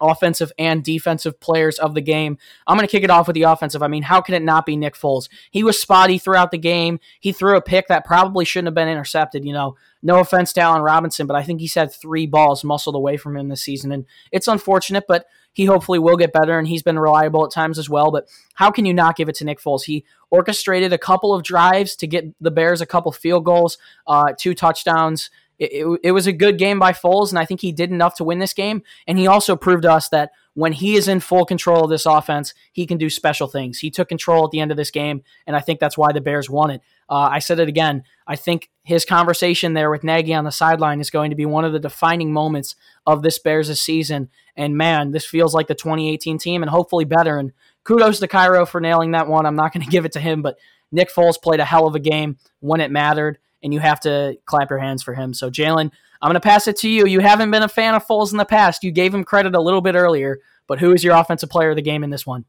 offensive 0.00 0.52
and 0.58 0.82
defensive 0.82 1.40
players 1.40 1.78
of 1.78 1.94
the 1.94 2.00
game. 2.00 2.38
I'm 2.66 2.76
going 2.76 2.86
to 2.86 2.90
kick 2.90 3.04
it 3.04 3.10
off 3.10 3.26
with 3.26 3.34
the 3.34 3.42
offensive. 3.42 3.82
I 3.82 3.88
mean, 3.88 4.02
how 4.02 4.20
can 4.20 4.34
it 4.34 4.42
not 4.42 4.66
be 4.66 4.76
Nick 4.76 4.94
Foles? 4.94 5.28
He 5.50 5.62
was 5.62 5.80
spotty 5.80 6.18
throughout 6.18 6.50
the 6.50 6.58
game. 6.58 7.00
He 7.20 7.32
threw 7.32 7.56
a 7.56 7.62
pick 7.62 7.88
that 7.88 8.04
probably 8.04 8.44
shouldn't 8.44 8.68
have 8.68 8.74
been 8.74 8.88
intercepted. 8.88 9.44
You 9.44 9.52
know, 9.52 9.76
no 10.02 10.20
offense 10.20 10.52
to 10.54 10.60
Allen 10.60 10.82
Robinson, 10.82 11.26
but 11.26 11.36
I 11.36 11.42
think 11.42 11.60
he's 11.60 11.74
had 11.74 11.92
three 11.92 12.26
balls 12.26 12.64
muscled 12.64 12.94
away 12.94 13.16
from 13.16 13.36
him 13.36 13.48
this 13.48 13.62
season. 13.62 13.92
And 13.92 14.06
it's 14.30 14.48
unfortunate, 14.48 15.04
but 15.08 15.26
he 15.52 15.64
hopefully 15.64 15.98
will 15.98 16.18
get 16.18 16.34
better, 16.34 16.58
and 16.58 16.68
he's 16.68 16.82
been 16.82 16.98
reliable 16.98 17.44
at 17.46 17.50
times 17.50 17.78
as 17.78 17.88
well. 17.88 18.10
But 18.10 18.28
how 18.54 18.70
can 18.70 18.84
you 18.84 18.92
not 18.92 19.16
give 19.16 19.30
it 19.30 19.36
to 19.36 19.44
Nick 19.44 19.58
Foles? 19.58 19.84
He 19.84 20.04
orchestrated 20.30 20.92
a 20.92 20.98
couple 20.98 21.32
of 21.32 21.42
drives 21.42 21.96
to 21.96 22.06
get 22.06 22.26
the 22.42 22.50
Bears 22.50 22.82
a 22.82 22.86
couple 22.86 23.10
field 23.10 23.46
goals, 23.46 23.78
uh, 24.06 24.34
two 24.36 24.54
touchdowns 24.54 25.30
it, 25.58 26.00
it, 26.02 26.12
was 26.12 26.26
a 26.26 26.32
good 26.32 26.58
game 26.58 26.78
by 26.78 26.92
Foles, 26.92 27.30
and 27.30 27.38
I 27.38 27.44
think 27.44 27.60
he 27.60 27.72
did 27.72 27.90
enough 27.90 28.16
to 28.16 28.24
win 28.24 28.38
this 28.38 28.52
game. 28.52 28.82
And 29.06 29.18
he 29.18 29.26
also 29.26 29.56
proved 29.56 29.82
to 29.82 29.92
us 29.92 30.08
that 30.10 30.30
when 30.54 30.72
he 30.72 30.96
is 30.96 31.08
in 31.08 31.20
full 31.20 31.44
control 31.44 31.84
of 31.84 31.90
this 31.90 32.06
offense, 32.06 32.54
he 32.72 32.86
can 32.86 32.98
do 32.98 33.10
special 33.10 33.46
things. 33.46 33.78
He 33.78 33.90
took 33.90 34.08
control 34.08 34.44
at 34.44 34.50
the 34.50 34.60
end 34.60 34.70
of 34.70 34.76
this 34.76 34.90
game, 34.90 35.22
and 35.46 35.56
I 35.56 35.60
think 35.60 35.80
that's 35.80 35.98
why 35.98 36.12
the 36.12 36.20
Bears 36.20 36.50
won 36.50 36.70
it. 36.70 36.82
Uh, 37.08 37.28
I 37.30 37.38
said 37.38 37.60
it 37.60 37.68
again. 37.68 38.02
I 38.26 38.36
think 38.36 38.70
his 38.82 39.04
conversation 39.04 39.74
there 39.74 39.90
with 39.90 40.04
Nagy 40.04 40.34
on 40.34 40.44
the 40.44 40.50
sideline 40.50 41.00
is 41.00 41.10
going 41.10 41.30
to 41.30 41.36
be 41.36 41.46
one 41.46 41.64
of 41.64 41.72
the 41.72 41.78
defining 41.78 42.32
moments 42.32 42.74
of 43.06 43.22
this 43.22 43.38
Bears' 43.38 43.80
season. 43.80 44.28
And 44.56 44.76
man, 44.76 45.12
this 45.12 45.24
feels 45.24 45.54
like 45.54 45.68
the 45.68 45.74
2018 45.74 46.38
team, 46.38 46.62
and 46.62 46.70
hopefully 46.70 47.04
better. 47.04 47.38
And 47.38 47.52
kudos 47.84 48.18
to 48.20 48.28
Cairo 48.28 48.66
for 48.66 48.80
nailing 48.80 49.12
that 49.12 49.28
one. 49.28 49.46
I'm 49.46 49.56
not 49.56 49.72
going 49.72 49.84
to 49.84 49.90
give 49.90 50.04
it 50.04 50.12
to 50.12 50.20
him, 50.20 50.42
but 50.42 50.58
Nick 50.92 51.12
Foles 51.12 51.40
played 51.40 51.60
a 51.60 51.64
hell 51.64 51.86
of 51.86 51.94
a 51.94 52.00
game 52.00 52.38
when 52.60 52.80
it 52.80 52.90
mattered 52.90 53.38
and 53.62 53.72
you 53.72 53.80
have 53.80 54.00
to 54.00 54.36
clap 54.46 54.70
your 54.70 54.78
hands 54.78 55.02
for 55.02 55.14
him. 55.14 55.34
So, 55.34 55.50
Jalen, 55.50 55.90
I'm 56.22 56.28
going 56.28 56.34
to 56.34 56.40
pass 56.40 56.66
it 56.66 56.76
to 56.78 56.88
you. 56.88 57.06
You 57.06 57.20
haven't 57.20 57.50
been 57.50 57.62
a 57.62 57.68
fan 57.68 57.94
of 57.94 58.06
Foles 58.06 58.32
in 58.32 58.38
the 58.38 58.44
past. 58.44 58.82
You 58.82 58.90
gave 58.90 59.14
him 59.14 59.24
credit 59.24 59.54
a 59.54 59.60
little 59.60 59.80
bit 59.80 59.94
earlier, 59.94 60.38
but 60.66 60.78
who 60.78 60.92
is 60.92 61.04
your 61.04 61.16
offensive 61.16 61.50
player 61.50 61.70
of 61.70 61.76
the 61.76 61.82
game 61.82 62.04
in 62.04 62.10
this 62.10 62.26
one? 62.26 62.44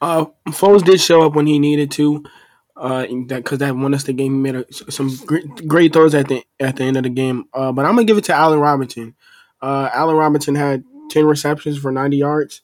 Uh, 0.00 0.26
Foles 0.48 0.84
did 0.84 1.00
show 1.00 1.22
up 1.22 1.34
when 1.34 1.46
he 1.46 1.58
needed 1.58 1.90
to, 1.92 2.24
uh, 2.76 3.06
because 3.06 3.58
that, 3.58 3.66
that 3.66 3.76
won 3.76 3.94
us 3.94 4.04
the 4.04 4.12
game. 4.12 4.32
He 4.34 4.52
made 4.52 4.56
a, 4.56 4.90
some 4.90 5.14
great, 5.26 5.68
great, 5.68 5.92
throws 5.92 6.14
at 6.14 6.28
the 6.28 6.42
at 6.58 6.76
the 6.76 6.84
end 6.84 6.96
of 6.96 7.04
the 7.04 7.10
game. 7.10 7.44
Uh, 7.54 7.70
but 7.70 7.84
I'm 7.84 7.92
gonna 7.92 8.04
give 8.04 8.18
it 8.18 8.24
to 8.24 8.34
Allen 8.34 8.58
Robinson. 8.58 9.14
Uh, 9.60 9.90
Allen 9.92 10.16
Robinson 10.16 10.56
had 10.56 10.82
10 11.10 11.24
receptions 11.24 11.78
for 11.78 11.92
90 11.92 12.16
yards. 12.16 12.62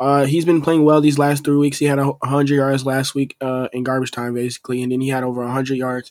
Uh, 0.00 0.24
he's 0.24 0.44
been 0.44 0.60
playing 0.60 0.82
well 0.82 1.00
these 1.00 1.18
last 1.18 1.44
three 1.44 1.56
weeks. 1.56 1.78
He 1.78 1.84
had 1.84 2.00
100 2.00 2.52
yards 2.52 2.84
last 2.84 3.14
week 3.14 3.36
uh, 3.40 3.68
in 3.72 3.84
garbage 3.84 4.10
time, 4.10 4.34
basically, 4.34 4.82
and 4.82 4.90
then 4.90 5.00
he 5.00 5.10
had 5.10 5.22
over 5.22 5.42
100 5.42 5.76
yards 5.76 6.10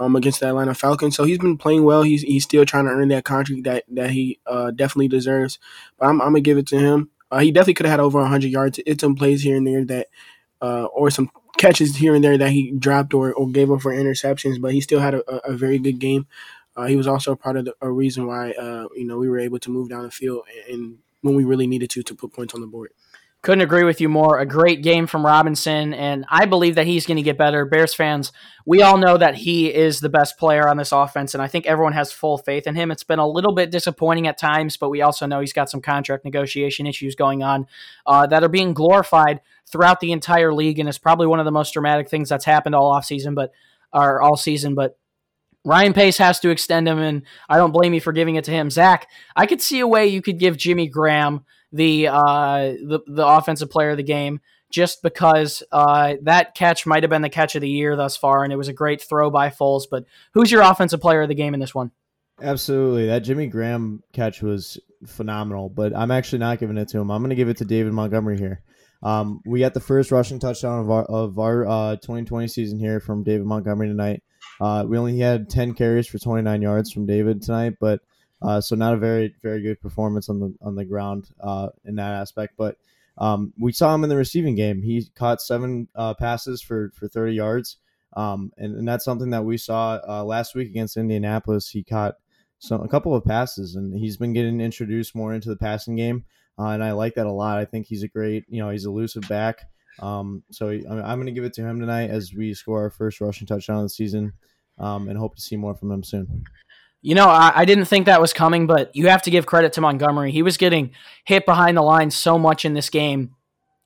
um, 0.00 0.16
against 0.16 0.40
the 0.40 0.48
Atlanta 0.48 0.74
Falcons. 0.74 1.14
So 1.14 1.24
he's 1.24 1.38
been 1.38 1.58
playing 1.58 1.84
well. 1.84 2.02
He's 2.02 2.22
he's 2.22 2.44
still 2.44 2.64
trying 2.64 2.86
to 2.86 2.90
earn 2.90 3.08
that 3.08 3.24
contract 3.24 3.64
that 3.64 3.84
that 3.88 4.10
he 4.10 4.40
uh, 4.46 4.72
definitely 4.72 5.08
deserves. 5.08 5.58
But 5.98 6.06
I'm, 6.06 6.20
I'm 6.20 6.28
gonna 6.28 6.40
give 6.40 6.58
it 6.58 6.66
to 6.68 6.78
him. 6.78 7.10
Uh, 7.30 7.38
he 7.40 7.52
definitely 7.52 7.74
could 7.74 7.86
have 7.86 7.92
had 7.92 8.00
over 8.00 8.18
100 8.20 8.48
yards. 8.48 8.80
It's 8.86 9.02
some 9.02 9.14
plays 9.14 9.42
here 9.42 9.56
and 9.56 9.64
there 9.66 9.84
that, 9.84 10.08
uh, 10.60 10.86
or 10.86 11.10
some 11.10 11.30
catches 11.58 11.94
here 11.96 12.14
and 12.14 12.24
there 12.24 12.36
that 12.36 12.50
he 12.50 12.72
dropped 12.72 13.14
or, 13.14 13.32
or 13.32 13.48
gave 13.48 13.70
up 13.70 13.82
for 13.82 13.92
interceptions. 13.92 14.60
But 14.60 14.72
he 14.72 14.80
still 14.80 14.98
had 14.98 15.14
a, 15.14 15.48
a 15.48 15.52
very 15.52 15.78
good 15.78 16.00
game. 16.00 16.26
Uh, 16.76 16.86
he 16.86 16.96
was 16.96 17.06
also 17.06 17.36
part 17.36 17.56
of 17.56 17.66
the, 17.66 17.74
a 17.80 17.90
reason 17.90 18.26
why 18.26 18.52
uh, 18.52 18.88
you 18.96 19.04
know 19.06 19.18
we 19.18 19.28
were 19.28 19.38
able 19.38 19.58
to 19.60 19.70
move 19.70 19.90
down 19.90 20.04
the 20.04 20.10
field 20.10 20.44
and 20.68 20.98
when 21.22 21.34
we 21.34 21.44
really 21.44 21.66
needed 21.66 21.90
to 21.90 22.02
to 22.02 22.14
put 22.14 22.32
points 22.32 22.54
on 22.54 22.60
the 22.60 22.66
board. 22.66 22.92
Couldn't 23.42 23.62
agree 23.62 23.84
with 23.84 24.02
you 24.02 24.10
more. 24.10 24.38
A 24.38 24.44
great 24.44 24.82
game 24.82 25.06
from 25.06 25.24
Robinson, 25.24 25.94
and 25.94 26.26
I 26.28 26.44
believe 26.44 26.74
that 26.74 26.86
he's 26.86 27.06
going 27.06 27.16
to 27.16 27.22
get 27.22 27.38
better. 27.38 27.64
Bears 27.64 27.94
fans, 27.94 28.32
we 28.66 28.82
all 28.82 28.98
know 28.98 29.16
that 29.16 29.34
he 29.34 29.72
is 29.72 30.00
the 30.00 30.10
best 30.10 30.36
player 30.36 30.68
on 30.68 30.76
this 30.76 30.92
offense, 30.92 31.32
and 31.32 31.42
I 31.42 31.46
think 31.46 31.64
everyone 31.64 31.94
has 31.94 32.12
full 32.12 32.36
faith 32.36 32.66
in 32.66 32.74
him. 32.74 32.90
It's 32.90 33.02
been 33.02 33.18
a 33.18 33.26
little 33.26 33.54
bit 33.54 33.70
disappointing 33.70 34.26
at 34.26 34.36
times, 34.36 34.76
but 34.76 34.90
we 34.90 35.00
also 35.00 35.24
know 35.24 35.40
he's 35.40 35.54
got 35.54 35.70
some 35.70 35.80
contract 35.80 36.26
negotiation 36.26 36.86
issues 36.86 37.14
going 37.14 37.42
on 37.42 37.66
uh, 38.04 38.26
that 38.26 38.44
are 38.44 38.48
being 38.48 38.74
glorified 38.74 39.40
throughout 39.66 40.00
the 40.00 40.12
entire 40.12 40.52
league, 40.52 40.78
and 40.78 40.86
it's 40.86 40.98
probably 40.98 41.26
one 41.26 41.38
of 41.38 41.46
the 41.46 41.50
most 41.50 41.72
dramatic 41.72 42.10
things 42.10 42.28
that's 42.28 42.44
happened 42.44 42.74
all 42.74 42.92
offseason, 42.92 43.34
but 43.34 43.52
or 43.90 44.20
all 44.20 44.36
season. 44.36 44.74
But 44.74 44.98
Ryan 45.64 45.94
Pace 45.94 46.18
has 46.18 46.40
to 46.40 46.50
extend 46.50 46.88
him, 46.88 46.98
and 46.98 47.22
I 47.48 47.56
don't 47.56 47.72
blame 47.72 47.94
you 47.94 48.02
for 48.02 48.12
giving 48.12 48.36
it 48.36 48.44
to 48.44 48.50
him. 48.50 48.68
Zach, 48.68 49.08
I 49.34 49.46
could 49.46 49.62
see 49.62 49.80
a 49.80 49.86
way 49.86 50.06
you 50.08 50.20
could 50.20 50.38
give 50.38 50.58
Jimmy 50.58 50.88
Graham 50.88 51.46
the 51.72 52.08
uh, 52.08 52.74
the 52.82 53.00
the 53.06 53.26
offensive 53.26 53.70
player 53.70 53.90
of 53.90 53.96
the 53.96 54.02
game 54.02 54.40
just 54.70 55.02
because 55.02 55.62
uh, 55.72 56.14
that 56.22 56.54
catch 56.54 56.86
might 56.86 57.02
have 57.02 57.10
been 57.10 57.22
the 57.22 57.28
catch 57.28 57.54
of 57.54 57.60
the 57.60 57.68
year 57.68 57.96
thus 57.96 58.16
far, 58.16 58.44
and 58.44 58.52
it 58.52 58.56
was 58.56 58.68
a 58.68 58.72
great 58.72 59.02
throw 59.02 59.30
by 59.30 59.50
Foles. 59.50 59.84
But 59.90 60.04
who's 60.32 60.50
your 60.50 60.62
offensive 60.62 61.00
player 61.00 61.22
of 61.22 61.28
the 61.28 61.34
game 61.34 61.54
in 61.54 61.60
this 61.60 61.74
one? 61.74 61.90
Absolutely, 62.40 63.06
that 63.06 63.20
Jimmy 63.20 63.48
Graham 63.48 64.02
catch 64.12 64.42
was 64.42 64.78
phenomenal. 65.06 65.68
But 65.68 65.94
I'm 65.94 66.10
actually 66.10 66.38
not 66.38 66.58
giving 66.58 66.78
it 66.78 66.88
to 66.88 66.98
him. 66.98 67.10
I'm 67.10 67.20
going 67.20 67.30
to 67.30 67.36
give 67.36 67.48
it 67.48 67.58
to 67.58 67.64
David 67.64 67.92
Montgomery 67.92 68.38
here. 68.38 68.62
Um, 69.02 69.40
we 69.46 69.60
got 69.60 69.74
the 69.74 69.80
first 69.80 70.10
rushing 70.10 70.38
touchdown 70.38 70.80
of 70.80 70.90
our 70.90 71.04
of 71.04 71.38
our 71.38 71.66
uh, 71.66 71.96
2020 71.96 72.48
season 72.48 72.78
here 72.78 73.00
from 73.00 73.24
David 73.24 73.46
Montgomery 73.46 73.88
tonight. 73.88 74.22
Uh, 74.60 74.84
we 74.86 74.98
only 74.98 75.18
had 75.18 75.48
10 75.48 75.72
carries 75.74 76.06
for 76.06 76.18
29 76.18 76.60
yards 76.60 76.92
from 76.92 77.06
David 77.06 77.42
tonight, 77.42 77.74
but 77.80 78.00
uh, 78.42 78.60
so 78.60 78.74
not 78.76 78.94
a 78.94 78.98
very 78.98 79.34
very 79.42 79.60
good 79.62 79.80
performance 79.80 80.28
on 80.28 80.40
the 80.40 80.54
on 80.62 80.74
the 80.74 80.84
ground 80.84 81.30
uh, 81.40 81.68
in 81.84 81.96
that 81.96 82.14
aspect. 82.14 82.54
But 82.56 82.76
um, 83.18 83.52
we 83.58 83.72
saw 83.72 83.94
him 83.94 84.02
in 84.02 84.10
the 84.10 84.16
receiving 84.16 84.54
game. 84.54 84.82
He 84.82 85.06
caught 85.14 85.42
seven 85.42 85.88
uh, 85.94 86.14
passes 86.14 86.62
for 86.62 86.90
for 86.94 87.06
30 87.06 87.34
yards, 87.34 87.76
um, 88.16 88.52
and, 88.56 88.76
and 88.76 88.88
that's 88.88 89.04
something 89.04 89.30
that 89.30 89.44
we 89.44 89.58
saw 89.58 90.00
uh, 90.08 90.24
last 90.24 90.54
week 90.54 90.68
against 90.68 90.96
Indianapolis. 90.96 91.68
He 91.68 91.82
caught 91.82 92.14
some 92.58 92.82
a 92.82 92.88
couple 92.88 93.14
of 93.14 93.24
passes, 93.24 93.74
and 93.74 93.94
he's 93.94 94.16
been 94.16 94.32
getting 94.32 94.60
introduced 94.60 95.14
more 95.14 95.34
into 95.34 95.50
the 95.50 95.56
passing 95.56 95.96
game, 95.96 96.24
uh, 96.58 96.68
and 96.68 96.82
I 96.82 96.92
like 96.92 97.14
that 97.14 97.26
a 97.26 97.32
lot. 97.32 97.58
I 97.58 97.66
think 97.66 97.86
he's 97.86 98.02
a 98.02 98.08
great 98.08 98.44
you 98.48 98.62
know 98.62 98.70
he's 98.70 98.86
elusive 98.86 99.28
back. 99.28 99.68
Um, 99.98 100.44
so 100.50 100.68
I'm, 100.68 101.04
I'm 101.04 101.18
going 101.18 101.26
to 101.26 101.32
give 101.32 101.44
it 101.44 101.52
to 101.54 101.62
him 101.62 101.78
tonight 101.78 102.08
as 102.08 102.32
we 102.32 102.54
score 102.54 102.80
our 102.80 102.90
first 102.90 103.20
rushing 103.20 103.46
touchdown 103.46 103.78
of 103.78 103.82
the 103.82 103.90
season, 103.90 104.32
um, 104.78 105.08
and 105.08 105.18
hope 105.18 105.34
to 105.36 105.42
see 105.42 105.56
more 105.56 105.74
from 105.74 105.90
him 105.90 106.02
soon. 106.02 106.44
You 107.02 107.14
know, 107.14 107.28
I, 107.28 107.52
I, 107.54 107.64
didn't 107.64 107.86
think 107.86 108.06
that 108.06 108.20
was 108.20 108.34
coming, 108.34 108.66
but 108.66 108.94
you 108.94 109.08
have 109.08 109.22
to 109.22 109.30
give 109.30 109.46
credit 109.46 109.72
to 109.74 109.80
Montgomery. 109.80 110.32
He 110.32 110.42
was 110.42 110.58
getting 110.58 110.90
hit 111.24 111.46
behind 111.46 111.76
the 111.76 111.82
line 111.82 112.10
so 112.10 112.38
much 112.38 112.66
in 112.66 112.74
this 112.74 112.90
game, 112.90 113.34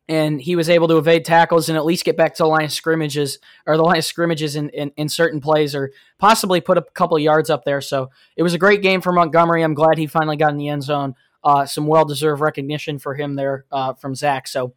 and 0.08 0.40
he 0.40 0.56
was 0.56 0.68
able 0.68 0.88
to 0.88 0.98
evade 0.98 1.24
tackles 1.24 1.68
and 1.68 1.78
at 1.78 1.84
least 1.84 2.04
get 2.04 2.16
back 2.16 2.34
to 2.34 2.42
the 2.42 2.48
line 2.48 2.64
of 2.64 2.72
scrimmages 2.72 3.38
or 3.66 3.76
the 3.76 3.84
line 3.84 3.98
of 3.98 4.04
scrimmages 4.04 4.56
in, 4.56 4.68
in, 4.70 4.90
in 4.96 5.08
certain 5.08 5.40
plays 5.40 5.76
or 5.76 5.92
possibly 6.18 6.60
put 6.60 6.76
a 6.76 6.82
couple 6.82 7.16
yards 7.18 7.50
up 7.50 7.64
there. 7.64 7.80
So 7.80 8.10
it 8.36 8.42
was 8.42 8.52
a 8.52 8.58
great 8.58 8.82
game 8.82 9.00
for 9.00 9.12
Montgomery. 9.12 9.62
I'm 9.62 9.74
glad 9.74 9.96
he 9.96 10.08
finally 10.08 10.36
got 10.36 10.50
in 10.50 10.58
the 10.58 10.68
end 10.68 10.82
zone. 10.82 11.14
Uh, 11.44 11.66
some 11.66 11.86
well 11.86 12.04
deserved 12.04 12.40
recognition 12.40 12.98
for 12.98 13.14
him 13.14 13.36
there 13.36 13.64
uh, 13.70 13.92
from 13.92 14.14
Zach. 14.14 14.48
So 14.48 14.74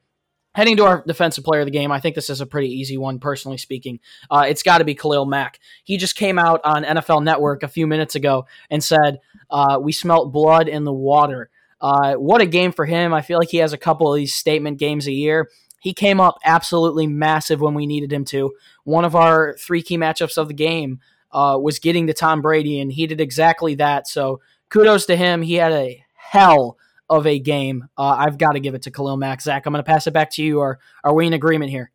Heading 0.58 0.78
to 0.78 0.86
our 0.86 1.04
defensive 1.06 1.44
player 1.44 1.62
of 1.62 1.68
the 1.68 1.72
game, 1.72 1.92
I 1.92 2.00
think 2.00 2.16
this 2.16 2.32
is 2.32 2.42
a 2.42 2.46
pretty 2.48 2.70
easy 2.70 2.98
one, 2.98 3.20
personally 3.20 3.60
speaking. 3.60 4.00
Uh, 4.32 4.46
it's 4.50 4.64
got 4.64 4.80
to 4.80 4.86
be 4.86 4.96
Khalil 4.96 5.28
Mack. 5.28 5.60
He 5.84 5.98
just 5.98 6.16
came 6.16 6.40
out 6.40 6.62
on 6.64 6.84
NFL 6.84 7.24
Network 7.24 7.62
a 7.62 7.68
few 7.68 7.86
minutes 7.86 8.16
ago 8.16 8.48
and 8.72 8.84
said, 8.84 9.20
uh, 9.52 9.78
We 9.80 9.92
smelt 9.92 10.34
blood 10.34 10.68
in 10.68 10.84
the 10.84 10.92
water. 10.92 11.52
Uh, 11.80 12.16
what 12.16 12.42
a 12.42 12.48
game 12.48 12.72
for 12.72 12.88
him. 12.88 13.14
I 13.14 13.22
feel 13.22 13.38
like 13.38 13.50
he 13.50 13.58
has 13.58 13.72
a 13.72 13.78
couple 13.78 14.12
of 14.12 14.18
these 14.18 14.34
statement 14.34 14.80
games 14.80 15.06
a 15.06 15.12
year. 15.12 15.48
he 15.80 15.94
came 15.94 16.20
up 16.20 16.40
absolutely 16.44 17.06
massive 17.06 17.62
when 17.62 17.76
we 17.76 17.86
needed 17.86 18.12
him 18.12 18.26
to. 18.26 18.52
One 18.84 19.06
of 19.06 19.16
our 19.16 19.56
three 19.60 19.84
key 19.84 20.00
matchups 20.00 20.40
of 20.40 20.48
the 20.48 20.56
game 20.56 21.02
uh, 21.32 21.60
was 21.62 21.78
getting 21.78 22.08
to 22.08 22.16
Tom 22.16 22.42
Brady, 22.42 22.80
and 22.80 22.92
he 22.92 23.06
did 23.06 23.22
exactly 23.22 23.76
that. 23.76 24.08
So 24.08 24.42
kudos 24.70 25.06
to 25.06 25.16
him. 25.16 25.44
He 25.44 25.54
had 25.54 25.72
a 25.72 26.04
hell 26.16 26.80
of 27.10 27.26
a 27.26 27.40
game. 27.40 27.88
Uh, 27.98 28.16
I've 28.20 28.38
got 28.38 28.54
to 28.54 28.60
give 28.60 28.76
it 28.76 28.84
to 28.84 28.92
Khalil 28.92 29.18
Mack. 29.18 29.42
Zach, 29.42 29.66
I'm 29.66 29.74
going 29.74 29.84
to 29.84 29.90
pass 29.90 30.08
it 30.08 30.12
back 30.12 30.32
to 30.32 30.44
you. 30.44 30.60
Or 30.60 30.80
are 31.04 31.14
we 31.14 31.28
in 31.28 31.34
agreement 31.34 31.72
here? 31.72 31.92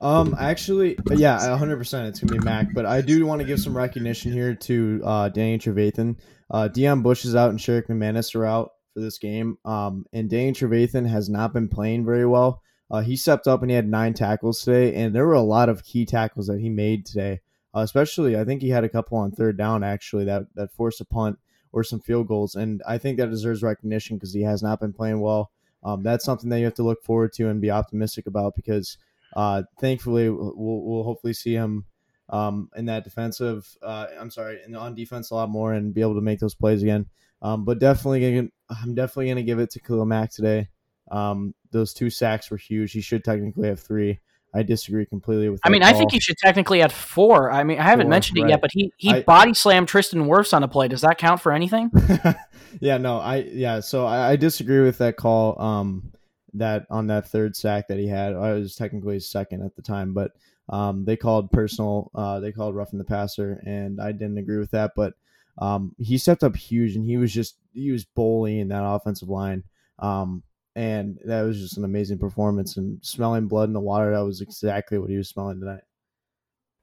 Um, 0.00 0.36
actually, 0.38 0.98
yeah, 1.12 1.48
100. 1.48 1.78
percent 1.78 2.08
It's 2.08 2.20
gonna 2.20 2.38
be 2.38 2.44
Mack, 2.44 2.74
but 2.74 2.84
I 2.84 3.00
do 3.00 3.24
want 3.24 3.40
to 3.40 3.46
give 3.46 3.58
some 3.58 3.74
recognition 3.74 4.32
here 4.32 4.54
to 4.54 5.00
uh, 5.02 5.28
Danny 5.30 5.58
Trevathan. 5.58 6.16
Uh, 6.50 6.68
Deon 6.70 7.02
Bush 7.02 7.24
is 7.24 7.34
out 7.34 7.48
and 7.48 7.58
Sherrick 7.58 7.86
McManus 7.86 8.34
are 8.34 8.44
out 8.44 8.72
for 8.92 9.00
this 9.00 9.16
game. 9.16 9.56
Um, 9.64 10.04
and 10.12 10.28
Danny 10.28 10.52
Trevathan 10.52 11.08
has 11.08 11.30
not 11.30 11.54
been 11.54 11.68
playing 11.68 12.04
very 12.04 12.26
well. 12.26 12.62
Uh, 12.90 13.00
he 13.00 13.16
stepped 13.16 13.46
up 13.46 13.62
and 13.62 13.70
he 13.70 13.74
had 13.74 13.88
nine 13.88 14.12
tackles 14.12 14.62
today, 14.62 14.94
and 14.94 15.14
there 15.14 15.26
were 15.26 15.32
a 15.32 15.40
lot 15.40 15.70
of 15.70 15.84
key 15.84 16.04
tackles 16.04 16.48
that 16.48 16.60
he 16.60 16.68
made 16.68 17.06
today. 17.06 17.40
Uh, 17.74 17.80
especially, 17.80 18.38
I 18.38 18.44
think 18.44 18.60
he 18.60 18.68
had 18.68 18.84
a 18.84 18.90
couple 18.90 19.18
on 19.18 19.32
third 19.32 19.56
down 19.56 19.82
actually 19.82 20.26
that 20.26 20.42
that 20.54 20.72
forced 20.72 21.00
a 21.00 21.04
punt 21.04 21.38
or 21.74 21.82
some 21.82 21.98
field 22.00 22.28
goals, 22.28 22.54
and 22.54 22.82
I 22.86 22.98
think 22.98 23.18
that 23.18 23.30
deserves 23.30 23.62
recognition 23.62 24.16
because 24.16 24.32
he 24.32 24.42
has 24.42 24.62
not 24.62 24.80
been 24.80 24.92
playing 24.92 25.20
well. 25.20 25.50
Um, 25.82 26.02
that's 26.02 26.24
something 26.24 26.48
that 26.50 26.60
you 26.60 26.64
have 26.64 26.74
to 26.74 26.84
look 26.84 27.02
forward 27.02 27.32
to 27.34 27.48
and 27.48 27.60
be 27.60 27.70
optimistic 27.70 28.26
about 28.26 28.54
because 28.54 28.96
uh, 29.34 29.64
thankfully, 29.80 30.30
we'll, 30.30 30.54
we'll 30.54 31.02
hopefully 31.02 31.32
see 31.32 31.52
him 31.52 31.84
um, 32.30 32.70
in 32.76 32.86
that 32.86 33.02
defensive. 33.02 33.66
Uh, 33.82 34.06
I'm 34.18 34.30
sorry, 34.30 34.60
in, 34.64 34.74
on 34.76 34.94
defense 34.94 35.30
a 35.30 35.34
lot 35.34 35.50
more 35.50 35.72
and 35.72 35.92
be 35.92 36.00
able 36.00 36.14
to 36.14 36.20
make 36.20 36.38
those 36.38 36.54
plays 36.54 36.82
again. 36.82 37.06
Um, 37.42 37.64
but 37.64 37.80
definitely, 37.80 38.20
gonna, 38.20 38.48
I'm 38.70 38.94
definitely 38.94 39.26
going 39.26 39.36
to 39.36 39.42
give 39.42 39.58
it 39.58 39.70
to 39.70 39.80
Khalil 39.80 40.06
Mack 40.06 40.30
today. 40.30 40.68
Um, 41.10 41.54
those 41.72 41.92
two 41.92 42.08
sacks 42.08 42.50
were 42.50 42.56
huge. 42.56 42.92
He 42.92 43.00
should 43.00 43.24
technically 43.24 43.68
have 43.68 43.80
three. 43.80 44.20
I 44.54 44.62
disagree 44.62 45.04
completely 45.06 45.48
with. 45.48 45.60
I 45.64 45.68
mean, 45.68 45.82
call. 45.82 45.90
I 45.90 45.92
think 45.94 46.12
he 46.12 46.20
should 46.20 46.38
technically 46.38 46.80
have 46.80 46.92
four. 46.92 47.50
I 47.50 47.64
mean, 47.64 47.78
I 47.78 47.82
haven't 47.82 48.06
Four, 48.06 48.10
mentioned 48.10 48.38
it 48.38 48.42
right. 48.42 48.50
yet, 48.50 48.60
but 48.60 48.70
he 48.72 48.92
he 48.96 49.10
I- 49.10 49.22
body 49.22 49.54
slammed 49.54 49.88
Tristan 49.88 50.26
Wirfs 50.26 50.54
on 50.54 50.62
a 50.62 50.68
play. 50.68 50.88
Does 50.88 51.00
that 51.00 51.18
count 51.18 51.40
for 51.40 51.52
anything? 51.52 51.90
yeah, 52.80 52.98
no, 52.98 53.18
I 53.18 53.36
yeah, 53.36 53.80
so 53.80 54.06
I, 54.06 54.30
I 54.30 54.36
disagree 54.36 54.80
with 54.80 54.98
that 54.98 55.16
call. 55.16 55.60
Um, 55.60 56.12
that 56.54 56.86
on 56.88 57.08
that 57.08 57.28
third 57.28 57.56
sack 57.56 57.88
that 57.88 57.98
he 57.98 58.06
had, 58.06 58.34
I 58.34 58.52
was 58.52 58.76
technically 58.76 59.18
second 59.20 59.64
at 59.64 59.74
the 59.74 59.82
time, 59.82 60.14
but 60.14 60.32
um, 60.68 61.04
they 61.04 61.16
called 61.16 61.50
personal, 61.50 62.10
uh, 62.14 62.40
they 62.40 62.52
called 62.52 62.74
roughing 62.74 62.98
the 62.98 63.04
passer, 63.04 63.60
and 63.66 64.00
I 64.00 64.12
didn't 64.12 64.38
agree 64.38 64.58
with 64.58 64.70
that. 64.70 64.92
But 64.96 65.14
um, 65.58 65.94
he 65.98 66.16
stepped 66.16 66.44
up 66.44 66.56
huge, 66.56 66.96
and 66.96 67.04
he 67.04 67.16
was 67.16 67.32
just 67.32 67.56
he 67.72 67.90
was 67.90 68.04
bullying 68.04 68.68
that 68.68 68.84
offensive 68.84 69.28
line. 69.28 69.64
Um, 69.98 70.42
and 70.74 71.18
that 71.24 71.42
was 71.42 71.60
just 71.60 71.76
an 71.76 71.84
amazing 71.84 72.18
performance. 72.18 72.76
And 72.76 72.98
smelling 73.04 73.48
blood 73.48 73.68
in 73.68 73.72
the 73.72 73.80
water, 73.80 74.12
that 74.12 74.24
was 74.24 74.40
exactly 74.40 74.98
what 74.98 75.10
he 75.10 75.16
was 75.16 75.28
smelling 75.28 75.60
tonight. 75.60 75.82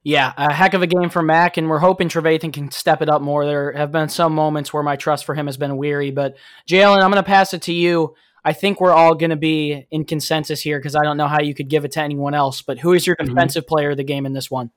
Yeah, 0.03 0.33
a 0.35 0.51
heck 0.51 0.73
of 0.73 0.81
a 0.81 0.87
game 0.87 1.09
for 1.09 1.21
Mack, 1.21 1.57
and 1.57 1.69
we're 1.69 1.77
hoping 1.77 2.09
Trevathan 2.09 2.51
can 2.51 2.71
step 2.71 3.03
it 3.03 3.09
up 3.09 3.21
more. 3.21 3.45
There 3.45 3.71
have 3.73 3.91
been 3.91 4.09
some 4.09 4.33
moments 4.33 4.73
where 4.73 4.81
my 4.81 4.95
trust 4.95 5.25
for 5.25 5.35
him 5.35 5.45
has 5.45 5.57
been 5.57 5.77
weary, 5.77 6.09
but 6.09 6.37
Jalen, 6.67 7.03
I'm 7.03 7.11
going 7.11 7.23
to 7.23 7.23
pass 7.23 7.53
it 7.53 7.61
to 7.63 7.73
you. 7.73 8.15
I 8.43 8.53
think 8.53 8.81
we're 8.81 8.93
all 8.93 9.13
going 9.13 9.29
to 9.29 9.35
be 9.35 9.85
in 9.91 10.05
consensus 10.05 10.61
here 10.61 10.79
because 10.79 10.95
I 10.95 11.03
don't 11.03 11.17
know 11.17 11.27
how 11.27 11.41
you 11.41 11.53
could 11.53 11.69
give 11.69 11.85
it 11.85 11.91
to 11.91 12.01
anyone 12.01 12.33
else. 12.33 12.63
But 12.63 12.79
who 12.79 12.93
is 12.93 13.05
your 13.05 13.15
Mhm. 13.17 13.27
defensive 13.27 13.67
player 13.67 13.91
of 13.91 13.97
the 13.97 14.03
game 14.03 14.25
in 14.25 14.33
this 14.33 14.49
one? 14.49 14.71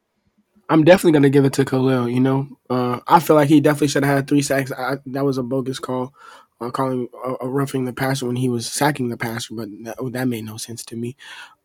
I'm 0.69 0.83
definitely 0.83 1.13
gonna 1.13 1.29
give 1.29 1.45
it 1.45 1.53
to 1.55 1.65
Khalil. 1.67 2.09
You 2.09 2.21
know, 2.21 2.49
uh, 2.71 3.01
I 3.07 3.21
feel 3.21 3.37
like 3.37 3.49
he 3.49 3.61
definitely 3.61 3.89
should 3.89 4.03
have 4.03 4.17
had 4.17 4.29
three 4.29 4.41
sacks. 4.41 4.73
I, 4.73 4.97
that 5.07 5.23
was 5.25 5.37
a 5.37 5.43
bogus 5.43 5.79
call, 5.79 6.15
uh, 6.61 6.71
calling 6.71 7.09
uh, 7.25 7.47
roughing 7.47 7.85
the 7.85 7.93
passer 7.93 8.27
when 8.27 8.37
he 8.37 8.49
was 8.49 8.67
sacking 8.67 9.09
the 9.09 9.17
passer, 9.17 9.55
but 9.55 9.69
that, 9.83 9.97
that 10.13 10.29
made 10.29 10.45
no 10.45 10.57
sense 10.57 10.85
to 10.85 10.97
me. 10.97 11.17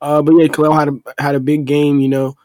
Uh, 0.01 0.21
but 0.21 0.33
yeah, 0.33 0.47
Khalil 0.47 0.73
had 0.73 0.89
a 0.89 1.21
had 1.21 1.35
a 1.35 1.39
big 1.39 1.65
game. 1.65 1.99
You 1.99 2.09
know, 2.09 2.35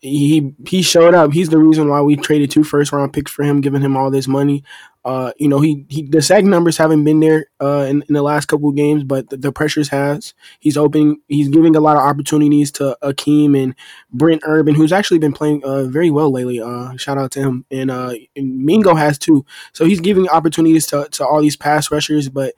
he 0.00 0.54
he 0.66 0.82
showed 0.82 1.14
up. 1.14 1.32
He's 1.32 1.48
the 1.48 1.58
reason 1.58 1.88
why 1.88 2.00
we 2.00 2.16
traded 2.16 2.50
two 2.50 2.64
first 2.64 2.92
round 2.92 3.12
picks 3.12 3.32
for 3.32 3.42
him, 3.42 3.60
giving 3.60 3.82
him 3.82 3.96
all 3.96 4.10
this 4.10 4.28
money. 4.28 4.64
Uh, 5.04 5.32
you 5.38 5.48
know, 5.48 5.60
he, 5.60 5.86
he 5.88 6.02
the 6.02 6.20
sack 6.20 6.44
numbers 6.44 6.76
haven't 6.76 7.04
been 7.04 7.20
there 7.20 7.46
uh, 7.60 7.86
in, 7.88 8.02
in 8.08 8.14
the 8.14 8.22
last 8.22 8.46
couple 8.46 8.68
of 8.68 8.76
games, 8.76 9.02
but 9.02 9.30
the, 9.30 9.36
the 9.38 9.52
pressures 9.52 9.88
has. 9.88 10.34
He's 10.58 10.76
opening. 10.76 11.20
He's 11.28 11.48
giving 11.48 11.74
a 11.74 11.80
lot 11.80 11.96
of 11.96 12.02
opportunities 12.02 12.70
to 12.72 12.96
Akiem 13.02 13.60
and 13.60 13.74
Brent 14.12 14.42
Urban, 14.44 14.74
who's 14.74 14.92
actually 14.92 15.18
been 15.18 15.32
playing 15.32 15.64
uh, 15.64 15.84
very 15.84 16.10
well 16.10 16.30
lately. 16.30 16.60
Uh, 16.60 16.96
shout 16.96 17.16
out 17.16 17.30
to 17.32 17.40
him. 17.40 17.64
And, 17.70 17.90
uh, 17.90 18.12
and 18.36 18.64
Mingo 18.64 18.94
has 18.94 19.18
too. 19.18 19.46
So 19.72 19.86
he's 19.86 20.00
giving 20.00 20.28
opportunities 20.28 20.86
to, 20.88 21.08
to 21.12 21.24
all 21.24 21.40
these 21.40 21.56
pass 21.56 21.90
rushers. 21.90 22.28
But 22.28 22.54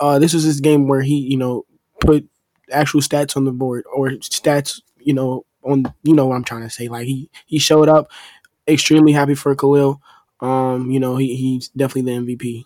uh, 0.00 0.18
this 0.18 0.34
was 0.34 0.42
his 0.42 0.60
game 0.60 0.88
where 0.88 1.02
he, 1.02 1.16
you 1.18 1.36
know, 1.36 1.64
put 2.00 2.28
actual 2.72 3.00
stats 3.00 3.36
on 3.36 3.44
the 3.44 3.52
board 3.52 3.84
or 3.94 4.08
stats, 4.10 4.80
you 4.98 5.14
know, 5.14 5.44
on 5.62 5.84
you 6.02 6.14
know 6.14 6.26
what 6.26 6.36
I'm 6.36 6.44
trying 6.44 6.62
to 6.62 6.70
say. 6.70 6.88
Like 6.88 7.06
he 7.06 7.30
he 7.46 7.58
showed 7.58 7.88
up. 7.88 8.10
Extremely 8.66 9.12
happy 9.12 9.34
for 9.34 9.54
Khalil. 9.54 10.00
Um, 10.44 10.90
you 10.90 11.00
know, 11.00 11.16
he, 11.16 11.36
he's 11.36 11.68
definitely 11.68 12.12
the 12.12 12.20
MVP. 12.20 12.64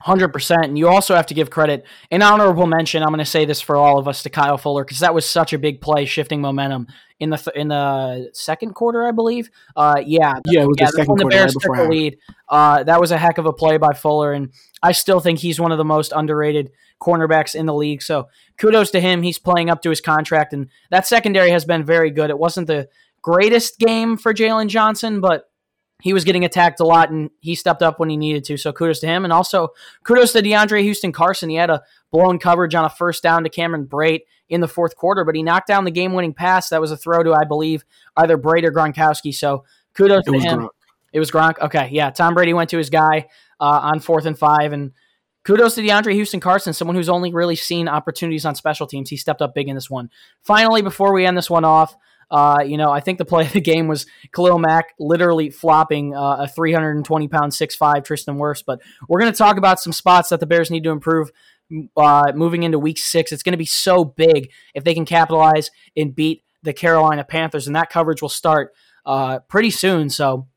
Hundred 0.00 0.34
percent, 0.34 0.64
and 0.64 0.76
you 0.76 0.86
also 0.86 1.14
have 1.14 1.24
to 1.26 1.34
give 1.34 1.48
credit, 1.48 1.86
an 2.10 2.20
honorable 2.20 2.66
mention. 2.66 3.02
I'm 3.02 3.08
going 3.08 3.20
to 3.20 3.24
say 3.24 3.46
this 3.46 3.62
for 3.62 3.76
all 3.76 3.98
of 3.98 4.06
us 4.06 4.22
to 4.24 4.28
Kyle 4.28 4.58
Fuller 4.58 4.84
because 4.84 4.98
that 4.98 5.14
was 5.14 5.24
such 5.24 5.54
a 5.54 5.58
big 5.58 5.80
play, 5.80 6.04
shifting 6.04 6.42
momentum 6.42 6.88
in 7.20 7.30
the 7.30 7.38
th- 7.38 7.56
in 7.56 7.68
the 7.68 8.28
second 8.34 8.74
quarter, 8.74 9.06
I 9.06 9.12
believe. 9.12 9.48
Uh, 9.74 10.02
yeah, 10.04 10.34
Yeah, 10.46 10.64
it 10.64 10.66
was 10.66 10.76
yeah, 10.78 10.86
the 10.86 10.92
second 10.92 11.16
the 11.16 11.22
quarter 11.22 11.34
Bears 11.34 11.54
right 11.54 11.62
before 11.62 11.76
took 11.76 11.84
the 11.84 11.90
lead. 11.90 12.18
Uh, 12.50 12.84
that 12.84 13.00
was 13.00 13.12
a 13.12 13.16
heck 13.16 13.38
of 13.38 13.46
a 13.46 13.52
play 13.54 13.78
by 13.78 13.94
Fuller, 13.94 14.34
and 14.34 14.52
I 14.82 14.92
still 14.92 15.20
think 15.20 15.38
he's 15.38 15.58
one 15.58 15.72
of 15.72 15.78
the 15.78 15.84
most 15.86 16.12
underrated 16.14 16.70
cornerbacks 17.00 17.54
in 17.54 17.64
the 17.64 17.74
league. 17.74 18.02
So 18.02 18.28
kudos 18.58 18.90
to 18.90 19.00
him. 19.00 19.22
He's 19.22 19.38
playing 19.38 19.70
up 19.70 19.80
to 19.82 19.90
his 19.90 20.02
contract, 20.02 20.52
and 20.52 20.68
that 20.90 21.06
secondary 21.06 21.50
has 21.50 21.64
been 21.64 21.82
very 21.82 22.10
good. 22.10 22.28
It 22.28 22.38
wasn't 22.38 22.66
the 22.66 22.90
greatest 23.22 23.78
game 23.78 24.18
for 24.18 24.34
Jaylon 24.34 24.68
Johnson, 24.68 25.22
but 25.22 25.48
he 26.04 26.12
was 26.12 26.24
getting 26.24 26.44
attacked 26.44 26.80
a 26.80 26.84
lot, 26.84 27.08
and 27.08 27.30
he 27.40 27.54
stepped 27.54 27.80
up 27.80 27.98
when 27.98 28.10
he 28.10 28.18
needed 28.18 28.44
to. 28.44 28.58
So 28.58 28.74
kudos 28.74 29.00
to 29.00 29.06
him, 29.06 29.24
and 29.24 29.32
also 29.32 29.68
kudos 30.04 30.32
to 30.32 30.42
DeAndre 30.42 30.82
Houston 30.82 31.12
Carson. 31.12 31.48
He 31.48 31.56
had 31.56 31.70
a 31.70 31.82
blown 32.12 32.38
coverage 32.38 32.74
on 32.74 32.84
a 32.84 32.90
first 32.90 33.22
down 33.22 33.42
to 33.44 33.48
Cameron 33.48 33.86
Brate 33.86 34.24
in 34.50 34.60
the 34.60 34.68
fourth 34.68 34.96
quarter, 34.96 35.24
but 35.24 35.34
he 35.34 35.42
knocked 35.42 35.66
down 35.66 35.86
the 35.86 35.90
game-winning 35.90 36.34
pass. 36.34 36.68
That 36.68 36.82
was 36.82 36.92
a 36.92 36.96
throw 36.98 37.22
to, 37.22 37.32
I 37.32 37.44
believe, 37.44 37.86
either 38.18 38.36
Brate 38.36 38.64
or 38.64 38.70
Gronkowski. 38.70 39.34
So 39.34 39.64
kudos 39.94 40.24
It 40.26 40.32
to 40.32 40.38
him. 40.38 40.58
Gronk. 40.58 40.68
It 41.14 41.20
was 41.20 41.30
Gronk. 41.30 41.58
Okay, 41.58 41.88
yeah. 41.90 42.10
Tom 42.10 42.34
Brady 42.34 42.52
went 42.52 42.68
to 42.68 42.76
his 42.76 42.90
guy 42.90 43.28
uh, 43.58 43.80
on 43.82 44.00
fourth 44.00 44.26
and 44.26 44.38
five, 44.38 44.74
and 44.74 44.92
kudos 45.42 45.74
to 45.76 45.80
DeAndre 45.80 46.12
Houston 46.12 46.40
Carson, 46.40 46.74
someone 46.74 46.96
who's 46.96 47.08
only 47.08 47.32
really 47.32 47.56
seen 47.56 47.88
opportunities 47.88 48.44
on 48.44 48.54
special 48.54 48.86
teams. 48.86 49.08
He 49.08 49.16
stepped 49.16 49.40
up 49.40 49.54
big 49.54 49.68
in 49.68 49.74
this 49.74 49.88
one. 49.88 50.10
Finally, 50.42 50.82
before 50.82 51.14
we 51.14 51.24
end 51.24 51.38
this 51.38 51.48
one 51.48 51.64
off, 51.64 51.96
uh, 52.34 52.64
you 52.66 52.76
know, 52.76 52.90
I 52.90 52.98
think 52.98 53.18
the 53.18 53.24
play 53.24 53.46
of 53.46 53.52
the 53.52 53.60
game 53.60 53.86
was 53.86 54.06
Khalil 54.34 54.58
Mack 54.58 54.94
literally 54.98 55.50
flopping 55.50 56.16
uh, 56.16 56.38
a 56.40 56.48
320 56.48 57.28
pound 57.28 57.52
6'5 57.52 58.04
Tristan 58.04 58.38
Wirfs. 58.38 58.64
But 58.66 58.82
we're 59.08 59.20
going 59.20 59.30
to 59.30 59.38
talk 59.38 59.56
about 59.56 59.78
some 59.78 59.92
spots 59.92 60.30
that 60.30 60.40
the 60.40 60.46
Bears 60.46 60.68
need 60.68 60.82
to 60.82 60.90
improve 60.90 61.30
uh, 61.96 62.32
moving 62.34 62.64
into 62.64 62.76
week 62.76 62.98
six. 62.98 63.30
It's 63.30 63.44
going 63.44 63.52
to 63.52 63.58
be 63.58 63.64
so 63.64 64.04
big 64.04 64.50
if 64.74 64.82
they 64.82 64.94
can 64.94 65.04
capitalize 65.04 65.70
and 65.96 66.12
beat 66.12 66.42
the 66.64 66.72
Carolina 66.72 67.22
Panthers, 67.22 67.68
and 67.68 67.76
that 67.76 67.88
coverage 67.88 68.20
will 68.20 68.28
start 68.28 68.72
uh, 69.06 69.38
pretty 69.48 69.70
soon. 69.70 70.10
So, 70.10 70.48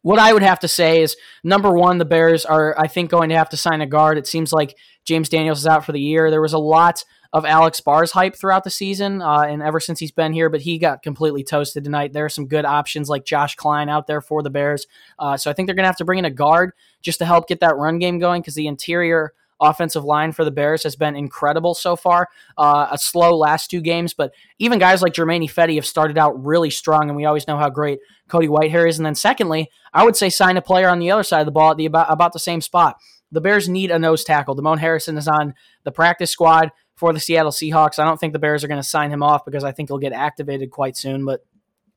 what 0.00 0.18
I 0.18 0.32
would 0.32 0.42
have 0.42 0.58
to 0.60 0.68
say 0.68 1.02
is 1.02 1.16
number 1.44 1.70
one, 1.70 1.98
the 1.98 2.04
Bears 2.04 2.44
are, 2.44 2.74
I 2.76 2.88
think, 2.88 3.12
going 3.12 3.28
to 3.28 3.36
have 3.36 3.50
to 3.50 3.56
sign 3.56 3.80
a 3.80 3.86
guard. 3.86 4.18
It 4.18 4.26
seems 4.26 4.52
like 4.52 4.76
James 5.04 5.28
Daniels 5.28 5.60
is 5.60 5.68
out 5.68 5.84
for 5.84 5.92
the 5.92 6.00
year. 6.00 6.32
There 6.32 6.42
was 6.42 6.52
a 6.52 6.58
lot 6.58 7.04
of 7.32 7.46
Alex 7.46 7.80
Bars' 7.80 8.12
hype 8.12 8.36
throughout 8.36 8.64
the 8.64 8.70
season 8.70 9.22
uh, 9.22 9.40
and 9.40 9.62
ever 9.62 9.80
since 9.80 9.98
he's 9.98 10.10
been 10.10 10.32
here, 10.32 10.50
but 10.50 10.60
he 10.60 10.78
got 10.78 11.02
completely 11.02 11.42
toasted 11.42 11.84
tonight. 11.84 12.12
There 12.12 12.26
are 12.26 12.30
some 12.30 12.46
good 12.46 12.64
options 12.64 13.08
like 13.08 13.24
Josh 13.24 13.54
Kline 13.54 13.88
out 13.88 14.06
there 14.06 14.20
for 14.20 14.42
the 14.42 14.50
Bears. 14.50 14.86
Uh, 15.18 15.36
so 15.36 15.50
I 15.50 15.54
think 15.54 15.66
they're 15.66 15.74
going 15.74 15.84
to 15.84 15.88
have 15.88 15.96
to 15.96 16.04
bring 16.04 16.18
in 16.18 16.24
a 16.26 16.30
guard 16.30 16.72
just 17.00 17.18
to 17.20 17.24
help 17.24 17.48
get 17.48 17.60
that 17.60 17.76
run 17.76 17.98
game 17.98 18.18
going 18.18 18.42
because 18.42 18.54
the 18.54 18.66
interior 18.66 19.32
offensive 19.62 20.04
line 20.04 20.32
for 20.32 20.44
the 20.44 20.50
Bears 20.50 20.82
has 20.82 20.96
been 20.96 21.16
incredible 21.16 21.74
so 21.74 21.96
far. 21.96 22.28
Uh, 22.58 22.88
a 22.90 22.98
slow 22.98 23.36
last 23.36 23.70
two 23.70 23.80
games, 23.80 24.12
but 24.12 24.34
even 24.58 24.78
guys 24.78 25.00
like 25.00 25.14
Germain 25.14 25.42
Ifedi 25.42 25.76
have 25.76 25.86
started 25.86 26.18
out 26.18 26.44
really 26.44 26.70
strong, 26.70 27.08
and 27.08 27.16
we 27.16 27.24
always 27.24 27.46
know 27.46 27.56
how 27.56 27.70
great 27.70 28.00
Cody 28.28 28.48
Whitehair 28.48 28.88
is. 28.88 28.98
And 28.98 29.06
then 29.06 29.14
secondly, 29.14 29.70
I 29.94 30.04
would 30.04 30.16
say 30.16 30.28
sign 30.28 30.56
a 30.56 30.62
player 30.62 30.88
on 30.88 30.98
the 30.98 31.10
other 31.10 31.22
side 31.22 31.40
of 31.40 31.46
the 31.46 31.52
ball 31.52 31.70
at 31.70 31.76
the 31.76 31.86
about, 31.86 32.12
about 32.12 32.32
the 32.32 32.38
same 32.38 32.60
spot. 32.60 32.98
The 33.30 33.40
Bears 33.40 33.68
need 33.68 33.90
a 33.90 33.98
nose 33.98 34.24
tackle. 34.24 34.54
Damon 34.54 34.78
Harrison 34.78 35.16
is 35.16 35.26
on 35.26 35.54
the 35.84 35.92
practice 35.92 36.30
squad 36.30 36.70
for 36.94 37.12
the 37.12 37.20
Seattle 37.20 37.52
Seahawks. 37.52 37.98
I 37.98 38.04
don't 38.04 38.18
think 38.18 38.32
the 38.32 38.38
Bears 38.38 38.62
are 38.62 38.68
going 38.68 38.80
to 38.80 38.86
sign 38.86 39.10
him 39.10 39.22
off 39.22 39.44
because 39.44 39.64
I 39.64 39.72
think 39.72 39.88
he'll 39.88 39.98
get 39.98 40.12
activated 40.12 40.70
quite 40.70 40.96
soon, 40.96 41.24
but 41.24 41.44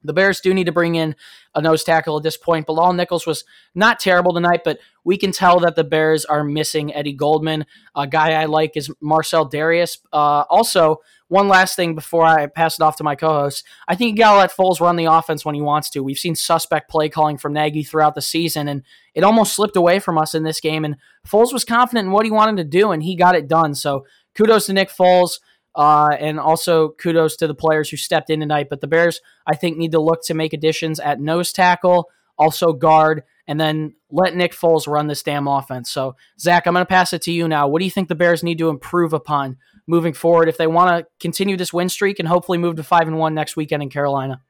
the 0.05 0.13
Bears 0.13 0.39
do 0.39 0.53
need 0.53 0.65
to 0.65 0.71
bring 0.71 0.95
in 0.95 1.15
a 1.53 1.61
nose 1.61 1.83
tackle 1.83 2.17
at 2.17 2.23
this 2.23 2.37
point. 2.37 2.65
Bilal 2.65 2.93
Nichols 2.93 3.25
was 3.25 3.43
not 3.73 3.99
terrible 3.99 4.33
tonight, 4.33 4.61
but 4.63 4.79
we 5.03 5.17
can 5.17 5.31
tell 5.31 5.59
that 5.61 5.75
the 5.75 5.83
Bears 5.83 6.25
are 6.25 6.43
missing 6.43 6.93
Eddie 6.93 7.13
Goldman. 7.13 7.65
A 7.95 8.07
guy 8.07 8.33
I 8.33 8.45
like 8.45 8.77
is 8.77 8.91
Marcell 9.01 9.49
Dareus. 9.49 9.97
Uh, 10.13 10.43
also, 10.49 11.01
one 11.27 11.47
last 11.47 11.75
thing 11.75 11.95
before 11.95 12.23
I 12.23 12.45
pass 12.45 12.79
it 12.79 12.83
off 12.83 12.97
to 12.97 13.03
my 13.03 13.15
co-host. 13.15 13.63
I 13.87 13.95
think 13.95 14.11
you 14.11 14.23
got 14.23 14.33
to 14.33 14.37
let 14.37 14.55
Foles 14.55 14.79
run 14.79 14.95
the 14.95 15.05
offense 15.05 15.43
when 15.43 15.55
he 15.55 15.61
wants 15.61 15.89
to. 15.91 16.03
We've 16.03 16.19
seen 16.19 16.35
suspect 16.35 16.89
play 16.89 17.09
calling 17.09 17.37
from 17.37 17.53
Nagy 17.53 17.83
throughout 17.83 18.13
the 18.13 18.21
season, 18.21 18.67
and 18.67 18.83
it 19.15 19.23
almost 19.23 19.55
slipped 19.55 19.75
away 19.75 19.99
from 19.99 20.17
us 20.19 20.35
in 20.35 20.43
this 20.43 20.59
game. 20.59 20.85
And 20.85 20.97
Foles 21.27 21.51
was 21.51 21.65
confident 21.65 22.05
in 22.05 22.11
what 22.11 22.25
he 22.25 22.31
wanted 22.31 22.57
to 22.57 22.63
do, 22.63 22.91
and 22.91 23.01
he 23.01 23.15
got 23.15 23.35
it 23.35 23.47
done. 23.47 23.73
So 23.73 24.05
kudos 24.35 24.67
to 24.67 24.73
Nick 24.73 24.89
Foles. 24.89 25.39
Uh, 25.73 26.15
and 26.21 26.39
also 26.39 26.91
kudos 26.91 27.35
to 27.35 27.47
the 27.47 27.53
players 27.53 27.89
who 27.89 27.97
stepped 27.97 28.29
in 28.29 28.39
tonight. 28.39 28.67
But 28.69 28.79
the 28.79 28.87
Bears, 28.87 29.19
I 29.45 29.55
think, 29.55 29.75
need 29.75 29.91
to 29.91 29.99
look 29.99 30.23
to 30.27 30.33
make 30.33 30.53
additions 30.53 31.01
at 31.01 31.19
nose 31.19 31.51
tackle, 31.51 32.09
also 32.37 32.71
guard, 32.71 33.23
and 33.45 33.59
then 33.59 33.93
let 34.09 34.35
Nick 34.35 34.53
Foles 34.53 34.87
run 34.87 35.07
this 35.07 35.21
damn 35.21 35.49
offense. 35.49 35.89
So, 35.89 36.15
Zach, 36.39 36.65
I'm 36.65 36.73
going 36.73 36.85
to 36.85 36.89
pass 36.89 37.11
it 37.11 37.23
to 37.23 37.31
you 37.33 37.49
now. 37.49 37.67
What 37.67 37.79
do 37.79 37.85
you 37.85 37.91
think 37.91 38.07
the 38.07 38.15
Bears 38.15 38.41
need 38.41 38.57
to 38.59 38.69
improve 38.69 39.11
upon 39.11 39.57
moving 39.85 40.13
forward 40.13 40.47
if 40.47 40.57
they 40.57 40.67
want 40.67 40.97
to 40.97 41.07
continue 41.19 41.57
this 41.57 41.73
win 41.73 41.89
streak 41.89 42.19
and 42.19 42.27
hopefully 42.27 42.57
move 42.57 42.77
to 42.77 42.83
five 42.83 43.07
and 43.07 43.19
one 43.19 43.33
next 43.33 43.55
weekend 43.55 43.83
in 43.83 43.89
Carolina? 43.89 44.41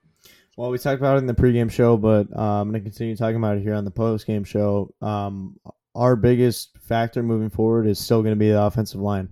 Well, 0.58 0.70
we 0.70 0.78
talked 0.78 1.02
about 1.02 1.16
it 1.16 1.20
in 1.20 1.26
the 1.26 1.34
pregame 1.34 1.70
show, 1.70 1.98
but 1.98 2.28
uh, 2.34 2.62
I'm 2.62 2.70
going 2.70 2.82
to 2.82 2.90
continue 2.90 3.16
talking 3.16 3.36
about 3.36 3.58
it 3.58 3.62
here 3.62 3.74
on 3.74 3.84
the 3.84 3.92
postgame 3.92 4.46
show. 4.46 4.94
Um, 5.02 5.60
our 5.94 6.16
biggest 6.16 6.78
factor 6.78 7.24
moving 7.24 7.50
forward 7.50 7.88
is 7.88 8.00
still 8.00 8.22
going 8.22 8.34
to 8.34 8.40
be 8.40 8.50
the 8.50 8.62
offensive 8.62 9.02
line. 9.02 9.30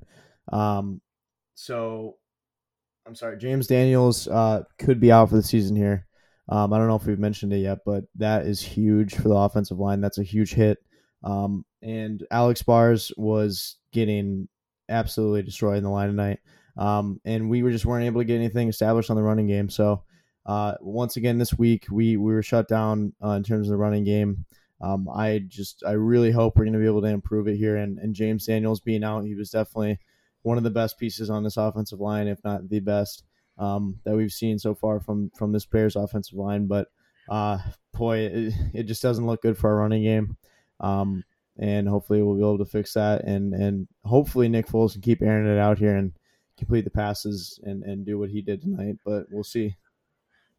Um, 0.51 1.01
so, 1.55 2.17
I'm 3.05 3.15
sorry, 3.15 3.37
James 3.37 3.67
Daniels 3.67 4.27
uh, 4.27 4.63
could 4.79 4.99
be 4.99 5.11
out 5.11 5.29
for 5.29 5.35
the 5.35 5.43
season 5.43 5.75
here. 5.75 6.07
Um, 6.49 6.73
I 6.73 6.77
don't 6.77 6.87
know 6.87 6.95
if 6.95 7.05
we've 7.05 7.19
mentioned 7.19 7.53
it 7.53 7.59
yet, 7.59 7.79
but 7.85 8.03
that 8.15 8.45
is 8.45 8.61
huge 8.61 9.15
for 9.15 9.29
the 9.29 9.35
offensive 9.35 9.79
line. 9.79 10.01
That's 10.01 10.17
a 10.17 10.23
huge 10.23 10.53
hit. 10.53 10.77
Um, 11.23 11.65
and 11.81 12.25
Alex 12.31 12.63
Bars 12.63 13.11
was 13.15 13.77
getting 13.91 14.47
absolutely 14.89 15.43
destroyed 15.43 15.77
in 15.77 15.83
the 15.83 15.89
line 15.89 16.09
tonight. 16.09 16.39
Um, 16.77 17.21
and 17.23 17.49
we 17.49 17.63
were 17.63 17.71
just 17.71 17.85
weren't 17.85 18.05
able 18.05 18.21
to 18.21 18.25
get 18.25 18.35
anything 18.35 18.67
established 18.67 19.09
on 19.09 19.15
the 19.15 19.23
running 19.23 19.47
game. 19.47 19.69
So 19.69 20.03
uh, 20.45 20.75
once 20.81 21.15
again 21.15 21.37
this 21.37 21.57
week 21.57 21.85
we 21.89 22.17
we 22.17 22.33
were 22.33 22.43
shut 22.43 22.67
down 22.67 23.13
uh, 23.23 23.31
in 23.31 23.43
terms 23.43 23.67
of 23.67 23.71
the 23.71 23.77
running 23.77 24.03
game. 24.03 24.45
Um, 24.81 25.07
I 25.07 25.43
just 25.47 25.83
I 25.85 25.91
really 25.91 26.31
hope 26.31 26.57
we're 26.57 26.65
going 26.65 26.73
to 26.73 26.79
be 26.79 26.85
able 26.85 27.01
to 27.03 27.07
improve 27.07 27.47
it 27.47 27.55
here. 27.55 27.77
And 27.77 27.99
and 27.99 28.13
James 28.13 28.45
Daniels 28.45 28.81
being 28.81 29.03
out, 29.03 29.23
he 29.23 29.35
was 29.35 29.51
definitely 29.51 29.99
one 30.43 30.57
of 30.57 30.63
the 30.63 30.69
best 30.69 30.97
pieces 30.97 31.29
on 31.29 31.43
this 31.43 31.57
offensive 31.57 31.99
line, 31.99 32.27
if 32.27 32.43
not 32.43 32.69
the 32.69 32.79
best 32.79 33.23
um, 33.57 33.99
that 34.03 34.15
we've 34.15 34.31
seen 34.31 34.59
so 34.59 34.75
far 34.75 34.99
from 34.99 35.31
from 35.37 35.51
this 35.51 35.65
Bears 35.65 35.95
offensive 35.95 36.37
line. 36.37 36.67
But 36.67 36.87
uh, 37.29 37.59
boy, 37.93 38.19
it, 38.19 38.53
it 38.73 38.83
just 38.83 39.01
doesn't 39.01 39.25
look 39.25 39.41
good 39.41 39.57
for 39.57 39.69
our 39.69 39.77
running 39.77 40.03
game. 40.03 40.37
Um, 40.79 41.23
and 41.57 41.87
hopefully 41.87 42.21
we'll 42.21 42.35
be 42.35 42.41
able 42.41 42.57
to 42.59 42.65
fix 42.65 42.93
that. 42.93 43.23
And 43.25 43.53
and 43.53 43.87
hopefully 44.03 44.49
Nick 44.49 44.67
Foles 44.67 44.93
can 44.93 45.01
keep 45.01 45.21
airing 45.21 45.47
it 45.47 45.59
out 45.59 45.77
here 45.77 45.95
and 45.95 46.11
complete 46.57 46.83
the 46.83 46.91
passes 46.91 47.59
and 47.63 47.83
and 47.83 48.05
do 48.05 48.17
what 48.17 48.29
he 48.29 48.41
did 48.41 48.61
tonight. 48.61 48.97
But 49.05 49.27
we'll 49.31 49.43
see. 49.43 49.75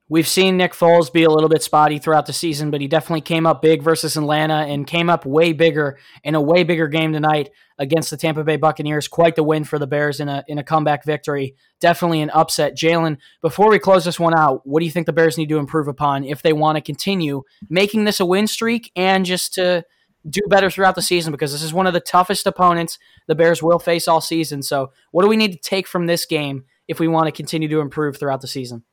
We've 0.06 0.28
seen 0.28 0.58
Nick 0.58 0.74
Foles 0.74 1.10
be 1.10 1.24
a 1.24 1.30
little 1.30 1.48
bit 1.48 1.62
spotty 1.62 1.98
throughout 1.98 2.26
the 2.26 2.34
season, 2.34 2.70
but 2.70 2.82
he 2.82 2.88
definitely 2.88 3.22
came 3.22 3.46
up 3.46 3.62
big 3.62 3.82
versus 3.82 4.18
Atlanta 4.18 4.66
and 4.66 4.86
came 4.86 5.08
up 5.08 5.24
way 5.24 5.54
bigger 5.54 5.98
in 6.22 6.34
a 6.34 6.42
way 6.42 6.62
bigger 6.62 6.88
game 6.88 7.14
tonight 7.14 7.48
against 7.78 8.10
the 8.10 8.18
Tampa 8.18 8.44
Bay 8.44 8.56
Buccaneers. 8.56 9.08
Quite 9.08 9.34
the 9.34 9.42
win 9.42 9.64
for 9.64 9.78
the 9.78 9.86
Bears 9.86 10.20
in 10.20 10.28
a 10.28 10.44
in 10.46 10.58
a 10.58 10.62
comeback 10.62 11.04
victory. 11.04 11.54
Definitely 11.80 12.20
an 12.20 12.28
upset. 12.30 12.76
Jalen, 12.76 13.16
before 13.40 13.70
we 13.70 13.78
close 13.78 14.04
this 14.04 14.20
one 14.20 14.36
out, 14.36 14.60
what 14.66 14.80
do 14.80 14.86
you 14.86 14.92
think 14.92 15.06
the 15.06 15.12
Bears 15.14 15.38
need 15.38 15.48
to 15.48 15.58
improve 15.58 15.88
upon 15.88 16.24
if 16.24 16.42
they 16.42 16.52
want 16.52 16.76
to 16.76 16.82
continue 16.82 17.42
making 17.70 18.04
this 18.04 18.20
a 18.20 18.26
win 18.26 18.46
streak 18.46 18.92
and 18.94 19.24
just 19.24 19.54
to 19.54 19.86
do 20.28 20.40
better 20.48 20.68
throughout 20.70 20.96
the 20.96 21.02
season 21.02 21.32
because 21.32 21.52
this 21.52 21.62
is 21.62 21.72
one 21.72 21.86
of 21.86 21.92
the 21.92 22.00
toughest 22.00 22.46
opponents 22.46 22.98
the 23.26 23.34
Bears 23.34 23.62
will 23.62 23.78
face 23.78 24.06
all 24.06 24.20
season. 24.20 24.62
So, 24.62 24.92
what 25.12 25.22
do 25.22 25.28
we 25.28 25.38
need 25.38 25.52
to 25.52 25.58
take 25.58 25.86
from 25.86 26.06
this 26.06 26.26
game 26.26 26.64
if 26.88 27.00
we 27.00 27.08
want 27.08 27.26
to 27.26 27.32
continue 27.32 27.68
to 27.68 27.80
improve 27.80 28.18
throughout 28.18 28.42
the 28.42 28.46
season? 28.46 28.84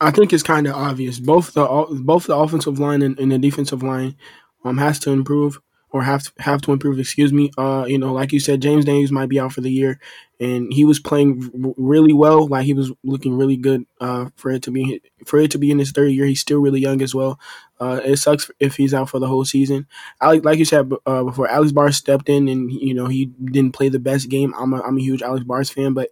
I 0.00 0.10
think 0.10 0.32
it's 0.32 0.42
kind 0.42 0.66
of 0.66 0.74
obvious. 0.74 1.18
Both 1.18 1.54
the 1.54 1.66
both 2.02 2.26
the 2.26 2.36
offensive 2.36 2.78
line 2.78 3.02
and, 3.02 3.18
and, 3.18 3.32
the 3.32 3.38
defensive 3.38 3.82
line 3.82 4.16
um 4.64 4.78
has 4.78 4.98
to 5.00 5.10
improve 5.10 5.60
or 5.90 6.02
have 6.02 6.22
to 6.24 6.32
have 6.38 6.60
to 6.62 6.72
improve. 6.72 6.98
Excuse 6.98 7.32
me. 7.32 7.50
Uh, 7.56 7.86
you 7.88 7.98
know, 7.98 8.12
like 8.12 8.32
you 8.32 8.40
said, 8.40 8.60
James 8.60 8.84
Daniels 8.84 9.10
might 9.10 9.28
be 9.28 9.40
out 9.40 9.52
for 9.52 9.62
the 9.62 9.70
year, 9.70 9.98
and 10.38 10.70
he 10.72 10.84
was 10.84 11.00
playing 11.00 11.74
really 11.78 12.12
well. 12.12 12.46
Like 12.46 12.66
he 12.66 12.74
was 12.74 12.92
looking 13.02 13.36
really 13.36 13.56
good. 13.56 13.86
Uh, 14.00 14.28
for 14.36 14.50
it 14.50 14.62
to 14.64 14.70
be 14.70 15.00
for 15.24 15.38
it 15.38 15.50
to 15.52 15.58
be 15.58 15.70
in 15.70 15.78
his 15.78 15.92
third 15.92 16.12
year, 16.12 16.26
he's 16.26 16.40
still 16.40 16.60
really 16.60 16.80
young 16.80 17.00
as 17.00 17.14
well. 17.14 17.40
Uh, 17.80 18.00
it 18.04 18.16
sucks 18.18 18.50
if 18.60 18.76
he's 18.76 18.92
out 18.92 19.08
for 19.08 19.18
the 19.18 19.28
whole 19.28 19.44
season. 19.44 19.86
Alex, 20.20 20.44
like 20.44 20.58
you 20.58 20.64
said 20.66 20.92
uh, 21.06 21.24
before, 21.24 21.48
Alex 21.48 21.72
Bars 21.72 21.96
stepped 21.96 22.28
in, 22.28 22.48
and 22.48 22.70
you 22.70 22.92
know 22.92 23.06
he 23.06 23.26
didn't 23.26 23.72
play 23.72 23.88
the 23.88 23.98
best 23.98 24.28
game. 24.28 24.52
I'm 24.58 24.74
a 24.74 24.82
I'm 24.82 24.98
a 24.98 25.02
huge 25.02 25.22
Alex 25.22 25.44
Bars 25.44 25.70
fan, 25.70 25.94
but 25.94 26.10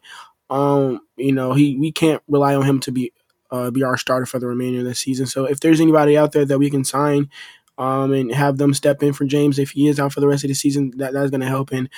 um, 0.48 1.00
you 1.16 1.32
know 1.32 1.52
he 1.52 1.76
we 1.76 1.92
can't 1.92 2.22
rely 2.28 2.54
on 2.54 2.64
him 2.64 2.80
to 2.80 2.92
be 2.92 3.12
uh, 3.54 3.70
be 3.70 3.82
our 3.82 3.96
starter 3.96 4.26
for 4.26 4.38
the 4.38 4.46
remainder 4.46 4.80
of 4.80 4.86
the 4.86 4.94
season. 4.94 5.26
So 5.26 5.44
if 5.44 5.60
there's 5.60 5.80
anybody 5.80 6.18
out 6.18 6.32
there 6.32 6.44
that 6.44 6.58
we 6.58 6.70
can 6.70 6.84
sign 6.84 7.30
um, 7.78 8.12
and 8.12 8.32
have 8.32 8.58
them 8.58 8.74
step 8.74 9.02
in 9.02 9.12
for 9.12 9.24
James 9.24 9.58
if 9.58 9.70
he 9.70 9.88
is 9.88 10.00
out 10.00 10.12
for 10.12 10.20
the 10.20 10.28
rest 10.28 10.44
of 10.44 10.48
the 10.48 10.54
season, 10.54 10.92
that 10.96 11.12
that's 11.12 11.30
going 11.30 11.40
to 11.40 11.46
help. 11.46 11.70
And 11.72 11.88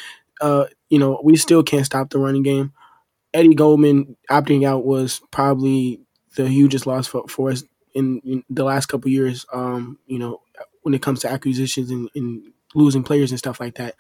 uh, 0.40 0.66
you 0.90 0.99
know, 0.99 1.21
we 1.25 1.37
still 1.37 1.62
can't 1.62 1.87
stop 1.87 2.11
the 2.11 2.19
running 2.19 2.42
game. 2.42 2.73
Eddie 3.35 3.55
Goldman 3.55 4.16
opting 4.31 4.66
out 4.66 4.85
was 4.85 5.21
probably 5.31 6.01
the 6.37 6.49
hugest 6.49 6.87
loss 6.87 7.07
for, 7.07 7.27
for 7.29 7.51
us 7.51 7.64
in, 7.95 8.21
in 8.25 8.45
the 8.51 8.64
last 8.64 8.87
couple 8.87 9.11
years. 9.11 9.47
Um, 9.53 9.99
you 10.07 10.19
know, 10.19 10.42
when 10.83 10.95
it 10.95 11.03
comes 11.03 11.21
to 11.21 11.31
acquisitions 11.31 11.90
and, 11.90 12.09
and 12.14 12.53
losing 12.75 13.03
players 13.03 13.31
and 13.31 13.38
stuff 13.38 13.61
like 13.61 13.77
that. 13.77 13.95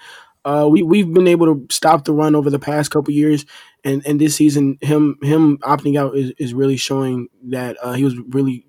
Uh, 0.46 0.68
we 0.68 0.80
we've 0.80 1.12
been 1.12 1.26
able 1.26 1.46
to 1.46 1.66
stop 1.74 2.04
the 2.04 2.12
run 2.12 2.36
over 2.36 2.50
the 2.50 2.58
past 2.58 2.92
couple 2.92 3.12
years, 3.12 3.44
and, 3.82 4.06
and 4.06 4.20
this 4.20 4.36
season, 4.36 4.78
him 4.80 5.18
him 5.20 5.58
opting 5.58 5.98
out 5.98 6.16
is, 6.16 6.32
is 6.38 6.54
really 6.54 6.76
showing 6.76 7.26
that 7.48 7.76
uh, 7.82 7.94
he 7.94 8.04
was 8.04 8.16
really 8.28 8.64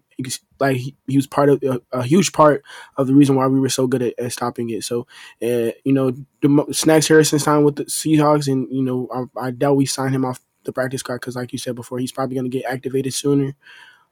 like 0.59 0.77
he, 0.77 0.95
he 1.05 1.15
was 1.15 1.27
part 1.27 1.49
of 1.49 1.61
a, 1.61 1.79
a, 1.91 2.03
huge 2.03 2.33
part 2.33 2.63
of 2.97 3.05
the 3.05 3.13
reason 3.13 3.35
why 3.35 3.45
we 3.45 3.59
were 3.59 3.69
so 3.69 3.85
good 3.85 4.01
at, 4.01 4.17
at 4.17 4.31
stopping 4.31 4.71
it. 4.71 4.83
So, 4.83 5.05
uh, 5.43 5.69
you 5.85 5.93
know, 5.93 6.11
the, 6.41 6.65
Snacks 6.71 7.07
Harrison 7.07 7.37
signed 7.37 7.63
with 7.63 7.75
the 7.75 7.85
Seahawks, 7.85 8.51
and 8.51 8.67
you 8.71 8.81
know, 8.81 9.07
I, 9.13 9.47
I 9.47 9.51
doubt 9.51 9.77
we 9.77 9.85
sign 9.85 10.13
him 10.13 10.25
off 10.25 10.39
the 10.63 10.73
practice 10.73 11.01
squad 11.01 11.17
because, 11.17 11.35
like 11.35 11.53
you 11.53 11.59
said 11.59 11.75
before, 11.75 11.99
he's 11.99 12.11
probably 12.11 12.33
going 12.33 12.49
to 12.49 12.57
get 12.57 12.65
activated 12.65 13.13
sooner. 13.13 13.55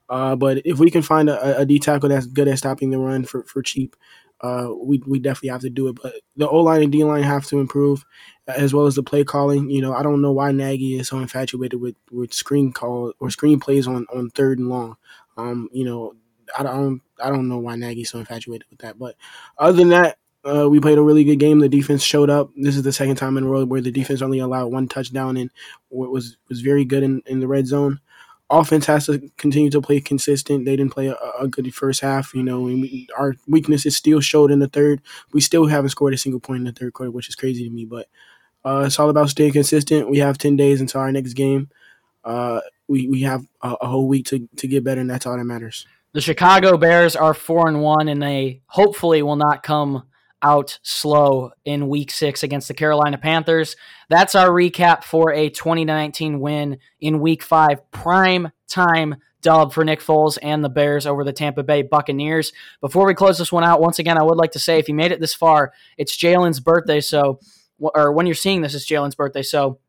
Uh, 0.08 0.36
but 0.36 0.62
if 0.66 0.78
we 0.78 0.92
can 0.92 1.02
find 1.02 1.30
a, 1.30 1.62
a 1.62 1.66
D 1.66 1.80
tackle 1.80 2.10
that's 2.10 2.28
good 2.28 2.48
at 2.48 2.60
stopping 2.60 2.92
the 2.92 3.00
run 3.00 3.24
for, 3.24 3.44
for 3.46 3.64
cheap, 3.64 3.96
uh, 4.42 4.70
we 4.84 5.02
we 5.08 5.20
definitely 5.20 5.50
have 5.50 5.62
to 5.62 5.70
do 5.70 5.88
it. 5.88 5.98
But 6.02 6.16
the 6.36 6.48
O 6.48 6.58
line 6.58 6.84
and 6.84 6.92
D 6.92 7.04
line 7.04 7.24
have 7.24 7.46
to 7.48 7.60
improve, 7.60 8.06
as 8.48 8.74
well 8.74 8.86
as 8.86 8.96
the 8.96 9.04
play 9.04 9.24
calling. 9.24 9.70
You 9.70 9.82
know, 9.82 9.94
I 9.94 10.04
don't 10.04 10.22
know 10.22 10.32
why 10.32 10.52
Nagy 10.52 11.00
is 11.00 11.08
so 11.08 11.20
infatuated 11.20 11.80
with, 11.80 11.96
with 12.12 12.34
screen 12.34 12.72
call 12.72 13.14
or 13.20 13.30
screen 13.30 13.60
plays 13.60 13.88
on, 13.88 14.06
on 14.14 14.30
third 14.32 14.60
and 14.60 14.70
long. 14.70 14.98
Um, 15.38 15.70
you 15.72 15.86
know, 15.86 16.16
I 16.58 16.64
don't 16.64 17.02
I 17.24 17.30
don't 17.30 17.48
know 17.48 17.58
why 17.58 17.76
Nagy's 17.76 18.10
so 18.10 18.20
infatuated 18.20 18.68
with 18.70 18.80
that. 18.80 19.00
But 19.00 19.16
other 19.58 19.78
than 19.78 19.90
that, 19.90 20.18
uh, 20.44 20.70
we 20.70 20.80
played 20.80 20.98
a 20.98 21.04
really 21.04 21.24
good 21.24 21.40
game. 21.40 21.60
The 21.60 21.70
defense 21.70 22.04
showed 22.04 22.30
up. 22.30 22.52
This 22.56 22.76
is 22.76 22.84
the 22.84 22.94
second 22.94 23.16
time 23.16 23.38
in 23.38 23.46
a 23.46 23.48
row 23.48 23.66
where 23.66 23.82
the 23.82 23.92
defense 23.92 24.22
only 24.22 24.40
allowed 24.40 24.68
one 24.68 24.88
touchdown 24.88 25.38
and 25.38 25.50
was 25.90 26.38
was 26.50 26.62
very 26.62 26.86
good 26.86 27.04
in, 27.04 27.22
in 27.26 27.40
the 27.40 27.48
red 27.48 27.68
zone 27.68 28.00
offense 28.50 28.86
has 28.86 29.08
to 29.08 29.30
continue 29.38 29.70
to 29.72 29.82
play 29.82 30.00
consistent. 30.00 30.66
They 30.66 30.76
didn't 30.76 30.94
play 30.94 31.08
a, 31.08 31.18
a 31.40 31.48
good 31.48 31.74
first 31.74 32.02
half. 32.02 32.34
You 32.34 32.44
know, 32.44 32.62
we, 32.62 33.08
our 33.18 33.36
weaknesses 33.48 33.98
still 33.98 34.20
showed 34.20 34.52
in 34.52 34.60
the 34.60 34.68
third. 34.68 35.02
We 35.34 35.42
still 35.42 35.66
haven't 35.66 35.90
scored 35.90 36.14
a 36.14 36.18
single 36.18 36.40
point 36.40 36.60
in 36.60 36.66
the 36.66 36.72
third 36.72 36.94
quarter, 36.94 37.12
which 37.12 37.30
is 37.30 37.36
crazy 37.36 37.64
to 37.64 37.74
me. 37.74 37.86
But 37.86 38.08
uh, 38.64 38.84
it's 38.86 39.00
all 39.00 39.10
about 39.10 39.30
staying 39.30 39.54
consistent. 39.54 40.10
We 40.10 40.20
have 40.20 40.38
ten 40.38 40.56
days 40.56 40.82
until 40.82 41.02
our 41.02 41.12
next 41.12 41.34
game. 41.34 41.70
Uh, 42.24 42.62
we 42.88 43.08
we 43.08 43.22
have 43.22 43.44
a, 43.62 43.76
a 43.82 43.88
whole 43.88 44.08
week 44.08 44.26
to 44.28 44.48
to 44.58 44.68
get 44.68 44.84
better, 44.84 45.02
and 45.02 45.10
that's 45.10 45.26
all 45.26 45.38
that 45.38 45.44
matters. 45.44 45.86
The 46.14 46.22
Chicago 46.22 46.78
Bears 46.78 47.16
are 47.16 47.34
four 47.34 47.68
and 47.68 47.82
one, 47.82 48.08
and 48.08 48.22
they 48.22 48.62
hopefully 48.68 49.22
will 49.22 49.36
not 49.36 49.64
come 49.64 50.04
out 50.46 50.78
slow 50.84 51.50
in 51.66 51.90
week 51.90 52.12
six 52.12 52.44
against 52.44 52.68
the 52.68 52.74
Carolina 52.76 53.18
Panthers. 53.18 53.76
That's 54.10 54.36
our 54.36 54.50
recap 54.50 55.04
for 55.04 55.34
a 55.34 55.50
2019 55.50 56.40
win 56.40 56.78
in 57.02 57.20
week 57.20 57.42
five. 57.42 57.90
Prime 57.90 58.52
time 58.68 59.16
dub 59.42 59.74
for 59.74 59.84
Nick 59.84 60.02
Foles 60.02 60.38
and 60.44 60.64
the 60.64 60.70
Bears 60.70 61.08
over 61.08 61.24
the 61.24 61.34
Tampa 61.34 61.64
Bay 61.64 61.82
Buccaneers. 61.82 62.54
Before 62.80 63.08
we 63.08 63.16
close 63.16 63.40
this 63.40 63.52
one 63.52 63.64
out, 63.64 63.82
once 63.82 63.98
again, 63.98 64.20
I 64.20 64.24
would 64.24 64.38
like 64.38 64.52
to 64.52 64.60
say 64.60 64.78
if 64.78 64.88
you 64.88 64.94
made 64.94 65.12
it 65.12 65.20
this 65.20 65.34
far, 65.34 65.74
it's 65.98 66.16
Jalen's 66.16 66.60
birthday. 66.60 67.02
So, 67.02 67.40
or 67.80 68.12
when 68.12 68.28
you're 68.28 68.36
seeing 68.36 68.62
this, 68.62 68.76
it's 68.76 68.88
Jalen's 68.88 69.16
birthday. 69.16 69.44
So, 69.44 69.80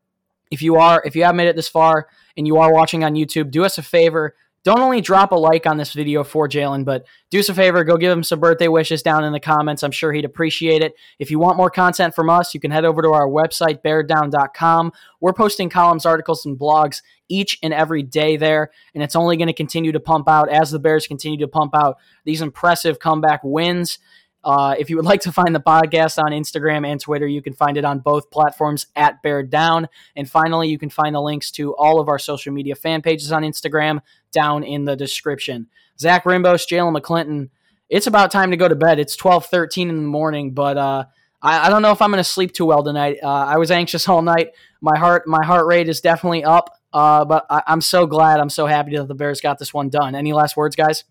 if 0.49 0.63
you 0.63 0.77
are, 0.77 1.03
if 1.05 1.15
you 1.15 1.23
have 1.23 1.35
made 1.35 1.47
it 1.47 1.55
this 1.55 1.69
far 1.69 2.07
and 2.35 2.47
you 2.47 2.57
are 2.57 2.73
watching 2.73 3.03
on 3.03 3.13
YouTube, 3.13 3.51
do 3.51 3.63
us 3.63 3.77
a 3.77 3.83
favor 3.83 4.35
don't 4.63 4.79
only 4.79 5.01
drop 5.01 5.31
a 5.31 5.35
like 5.35 5.65
on 5.65 5.77
this 5.77 5.93
video 5.93 6.23
for 6.23 6.49
Jalen, 6.49 6.83
but 6.83 7.05
do 7.29 7.39
us 7.39 7.49
a 7.49 7.53
favor, 7.53 7.83
go 7.83 7.97
give 7.97 8.11
him 8.11 8.23
some 8.23 8.39
birthday 8.39 8.67
wishes 8.67 9.01
down 9.01 9.23
in 9.23 9.31
the 9.31 9.39
comments. 9.39 9.83
I'm 9.83 9.91
sure 9.91 10.11
he'd 10.11 10.25
appreciate 10.25 10.83
it. 10.83 10.93
If 11.19 11.31
you 11.31 11.39
want 11.39 11.57
more 11.57 11.69
content 11.69 12.13
from 12.15 12.29
us, 12.29 12.53
you 12.53 12.59
can 12.59 12.71
head 12.71 12.83
over 12.85 13.01
to 13.01 13.11
our 13.11 13.27
website, 13.27 13.81
beardown.com. 13.81 14.91
We're 15.21 15.33
posting 15.33 15.69
columns, 15.69 16.05
articles, 16.05 16.45
and 16.45 16.59
blogs 16.59 17.01
each 17.29 17.57
and 17.63 17.73
every 17.73 18.03
day 18.03 18.37
there, 18.37 18.71
and 18.93 19.03
it's 19.03 19.15
only 19.15 19.37
going 19.37 19.47
to 19.47 19.53
continue 19.53 19.91
to 19.91 19.99
pump 19.99 20.27
out 20.29 20.49
as 20.49 20.71
the 20.71 20.79
Bears 20.79 21.07
continue 21.07 21.39
to 21.39 21.47
pump 21.47 21.75
out 21.75 21.97
these 22.25 22.41
impressive 22.41 22.99
comeback 22.99 23.41
wins. 23.43 23.99
Uh, 24.47 24.75
if 24.79 24.89
you 24.89 24.95
would 24.95 25.03
like 25.03 25.19
to 25.19 25.29
find 25.29 25.53
the 25.53 25.59
podcast 25.59 26.17
on 26.17 26.31
Instagram 26.31 26.87
and 26.87 27.01
Twitter, 27.01 27.27
you 27.27 27.41
can 27.41 27.51
find 27.51 27.75
it 27.75 27.83
on 27.83 27.99
both 27.99 28.31
platforms 28.31 28.87
at 28.95 29.21
Bear 29.21 29.43
Down. 29.43 29.89
And 30.15 30.29
finally, 30.29 30.69
you 30.69 30.79
can 30.79 30.89
find 30.89 31.13
the 31.13 31.21
links 31.21 31.51
to 31.51 31.75
all 31.75 31.99
of 31.99 32.07
our 32.07 32.17
social 32.17 32.53
media 32.53 32.73
fan 32.73 33.01
pages 33.01 33.33
on 33.33 33.43
Instagram 33.43 33.99
down 34.31 34.63
in 34.63 34.85
the 34.85 34.95
description. 34.95 35.67
Zach 35.99 36.23
Rimbos, 36.23 36.65
Jalen 36.65 36.97
McClinton. 36.97 37.49
It's 37.89 38.07
about 38.07 38.31
time 38.31 38.51
to 38.51 38.57
go 38.57 38.69
to 38.69 38.75
bed. 38.75 38.99
It's 38.99 39.17
twelve 39.17 39.47
thirteen 39.47 39.89
in 39.89 39.97
the 39.97 40.03
morning, 40.03 40.53
but 40.53 40.77
uh, 40.77 41.03
I, 41.41 41.67
I 41.67 41.69
don't 41.69 41.81
know 41.81 41.91
if 41.91 42.01
I'm 42.01 42.11
going 42.11 42.23
to 42.23 42.29
sleep 42.29 42.53
too 42.53 42.65
well 42.65 42.83
tonight. 42.83 43.17
Uh, 43.21 43.27
I 43.27 43.57
was 43.57 43.69
anxious 43.69 44.07
all 44.09 44.21
night. 44.21 44.51
My 44.79 44.97
heart 44.97 45.27
my 45.27 45.45
heart 45.45 45.65
rate 45.65 45.89
is 45.89 45.99
definitely 45.99 46.45
up. 46.45 46.73
Uh, 46.93 47.25
but 47.25 47.45
I, 47.49 47.63
I'm 47.67 47.81
so 47.81 48.05
glad. 48.05 48.39
I'm 48.39 48.49
so 48.49 48.65
happy 48.65 48.95
that 48.95 49.09
the 49.09 49.13
Bears 49.13 49.41
got 49.41 49.59
this 49.59 49.73
one 49.73 49.89
done. 49.89 50.15
Any 50.15 50.31
last 50.31 50.55
words, 50.55 50.77
guys? 50.77 51.03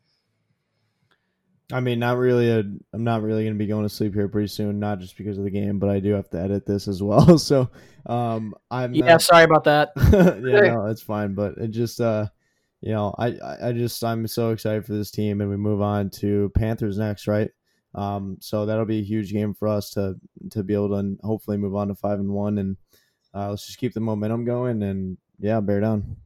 I 1.73 1.81
mean, 1.81 1.99
not 1.99 2.17
really. 2.17 2.51
A, 2.51 2.59
I'm 2.61 3.05
not 3.05 3.23
really 3.23 3.43
going 3.43 3.55
to 3.55 3.59
be 3.59 3.67
going 3.67 3.83
to 3.83 3.95
sleep 3.95 4.15
here 4.15 4.29
pretty 4.29 4.49
soon. 4.49 4.79
Not 4.79 5.01
just 5.01 5.17
because 5.17 5.37
of 5.37 5.45
the 5.45 5.51
game, 5.51 5.79
but 5.79 5.91
I 5.91 5.99
do 5.99 6.13
have 6.13 6.31
to 6.31 6.41
edit 6.41 6.65
this 6.67 6.87
as 6.89 7.03
well. 7.03 7.39
So, 7.47 7.71
um, 8.07 8.55
I'm 8.71 8.95
yeah. 8.95 9.07
not, 9.07 9.23
sorry 9.23 9.45
about 9.45 9.65
that. 9.65 9.91
yeah, 9.97 10.75
no, 10.75 10.87
it's 10.87 11.03
fine. 11.03 11.35
But 11.35 11.59
it 11.59 11.69
just, 11.69 12.01
uh, 12.01 12.27
you 12.81 12.93
know, 12.93 13.15
I, 13.19 13.37
I 13.63 13.73
just, 13.73 14.03
I'm 14.05 14.29
so 14.29 14.51
excited 14.51 14.87
for 14.87 14.93
this 14.93 15.11
team, 15.11 15.41
and 15.41 15.51
we 15.51 15.57
move 15.57 15.83
on 15.83 16.11
to 16.11 16.53
Panthers 16.55 16.99
next, 16.99 17.27
right? 17.27 17.51
Um, 17.97 18.37
so 18.41 18.67
that'll 18.67 18.85
be 18.85 19.01
a 19.01 19.05
huge 19.05 19.33
game 19.33 19.55
for 19.55 19.69
us 19.69 19.91
to 19.93 20.17
to 20.51 20.63
be 20.63 20.75
able 20.75 20.91
to 20.91 21.17
hopefully 21.23 21.57
move 21.57 21.75
on 21.75 21.89
to 21.89 21.95
five 21.95 22.21
and 22.21 22.29
one, 22.29 22.59
and 22.59 22.77
uh, 23.35 23.51
let's 23.51 23.67
just 23.67 23.79
keep 23.79 23.95
the 23.95 24.01
momentum 24.01 24.45
going, 24.45 24.83
and 24.83 25.17
yeah, 25.41 25.61
bear 25.61 25.81
down. 25.81 26.17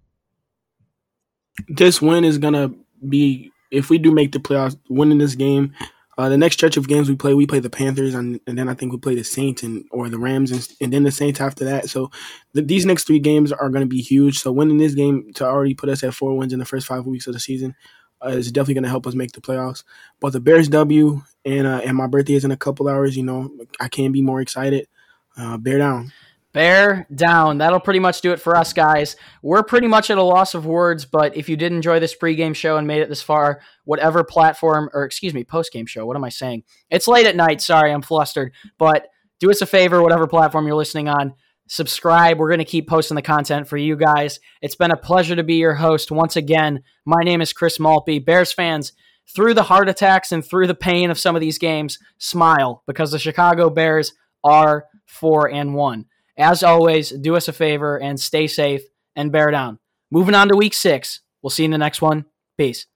This 1.68 2.02
win 2.02 2.24
is 2.24 2.38
gonna 2.38 2.72
be 3.08 3.52
if 3.70 3.90
we 3.90 3.98
do 3.98 4.10
make 4.12 4.32
the 4.32 4.38
playoffs, 4.38 4.76
winning 4.88 5.18
this 5.18 5.34
game. 5.34 5.74
Uh, 6.18 6.28
the 6.28 6.36
next 6.36 6.56
stretch 6.56 6.76
of 6.76 6.86
games 6.86 7.08
we 7.08 7.16
play, 7.16 7.32
we 7.32 7.46
play 7.46 7.60
the 7.60 7.70
Panthers, 7.70 8.14
and, 8.14 8.40
and 8.46 8.58
then 8.58 8.68
I 8.68 8.74
think 8.74 8.92
we 8.92 8.98
play 8.98 9.14
the 9.14 9.24
Saints 9.24 9.62
and 9.62 9.86
or 9.90 10.10
the 10.10 10.18
Rams, 10.18 10.50
and, 10.50 10.68
and 10.78 10.92
then 10.92 11.04
the 11.04 11.10
Saints 11.10 11.40
after 11.40 11.64
that. 11.64 11.88
So 11.88 12.10
the, 12.52 12.60
these 12.60 12.84
next 12.84 13.06
three 13.06 13.20
games 13.20 13.52
are 13.52 13.70
going 13.70 13.80
to 13.80 13.88
be 13.88 14.02
huge. 14.02 14.38
So 14.38 14.52
winning 14.52 14.76
this 14.76 14.94
game 14.94 15.32
to 15.36 15.46
already 15.46 15.72
put 15.72 15.88
us 15.88 16.02
at 16.04 16.12
four 16.12 16.36
wins 16.36 16.52
in 16.52 16.58
the 16.58 16.66
first 16.66 16.86
five 16.86 17.06
weeks 17.06 17.26
of 17.26 17.32
the 17.32 17.40
season 17.40 17.74
uh, 18.22 18.28
is 18.28 18.52
definitely 18.52 18.74
going 18.74 18.84
to 18.84 18.90
help 18.90 19.06
us 19.06 19.14
make 19.14 19.32
the 19.32 19.40
playoffs. 19.40 19.82
But 20.20 20.34
the 20.34 20.40
Bears 20.40 20.68
W 20.68 21.22
and 21.46 21.66
uh, 21.66 21.80
and 21.84 21.96
my 21.96 22.06
birthday 22.06 22.34
is 22.34 22.44
in 22.44 22.50
a 22.50 22.56
couple 22.56 22.88
hours. 22.88 23.16
You 23.16 23.22
know, 23.22 23.50
I 23.80 23.88
can't 23.88 24.12
be 24.12 24.20
more 24.20 24.42
excited. 24.42 24.88
Uh, 25.36 25.56
bear 25.56 25.78
down. 25.78 26.12
Bear 26.52 27.06
down. 27.14 27.58
That'll 27.58 27.78
pretty 27.78 28.00
much 28.00 28.22
do 28.22 28.32
it 28.32 28.40
for 28.40 28.56
us, 28.56 28.72
guys. 28.72 29.14
We're 29.40 29.62
pretty 29.62 29.86
much 29.86 30.10
at 30.10 30.18
a 30.18 30.22
loss 30.22 30.54
of 30.54 30.66
words, 30.66 31.04
but 31.04 31.36
if 31.36 31.48
you 31.48 31.56
did 31.56 31.72
enjoy 31.72 32.00
this 32.00 32.16
pregame 32.16 32.56
show 32.56 32.76
and 32.76 32.88
made 32.88 33.02
it 33.02 33.08
this 33.08 33.22
far, 33.22 33.60
whatever 33.84 34.24
platform, 34.24 34.90
or 34.92 35.04
excuse 35.04 35.32
me, 35.32 35.44
postgame 35.44 35.86
show, 35.86 36.06
what 36.06 36.16
am 36.16 36.24
I 36.24 36.28
saying? 36.28 36.64
It's 36.90 37.06
late 37.06 37.26
at 37.26 37.36
night. 37.36 37.60
Sorry, 37.60 37.92
I'm 37.92 38.02
flustered. 38.02 38.52
But 38.78 39.06
do 39.38 39.50
us 39.50 39.62
a 39.62 39.66
favor, 39.66 40.02
whatever 40.02 40.26
platform 40.26 40.66
you're 40.66 40.74
listening 40.74 41.08
on, 41.08 41.34
subscribe. 41.68 42.38
We're 42.38 42.48
going 42.48 42.58
to 42.58 42.64
keep 42.64 42.88
posting 42.88 43.14
the 43.14 43.22
content 43.22 43.68
for 43.68 43.76
you 43.76 43.94
guys. 43.94 44.40
It's 44.60 44.74
been 44.74 44.90
a 44.90 44.96
pleasure 44.96 45.36
to 45.36 45.44
be 45.44 45.54
your 45.54 45.74
host 45.74 46.10
once 46.10 46.34
again. 46.34 46.82
My 47.06 47.22
name 47.22 47.40
is 47.40 47.52
Chris 47.52 47.78
Malpe. 47.78 48.24
Bears 48.24 48.52
fans, 48.52 48.92
through 49.32 49.54
the 49.54 49.62
heart 49.62 49.88
attacks 49.88 50.32
and 50.32 50.44
through 50.44 50.66
the 50.66 50.74
pain 50.74 51.12
of 51.12 51.18
some 51.18 51.36
of 51.36 51.40
these 51.40 51.58
games, 51.58 52.00
smile 52.18 52.82
because 52.88 53.12
the 53.12 53.20
Chicago 53.20 53.70
Bears 53.70 54.14
are 54.42 54.86
4 55.06 55.48
and 55.52 55.74
1. 55.74 56.06
As 56.40 56.62
always, 56.62 57.10
do 57.10 57.36
us 57.36 57.48
a 57.48 57.52
favor 57.52 58.00
and 58.00 58.18
stay 58.18 58.46
safe 58.46 58.82
and 59.14 59.30
bear 59.30 59.50
down. 59.50 59.78
Moving 60.10 60.34
on 60.34 60.48
to 60.48 60.56
week 60.56 60.72
six. 60.72 61.20
We'll 61.42 61.50
see 61.50 61.64
you 61.64 61.66
in 61.66 61.70
the 61.70 61.78
next 61.78 62.00
one. 62.00 62.24
Peace. 62.56 62.86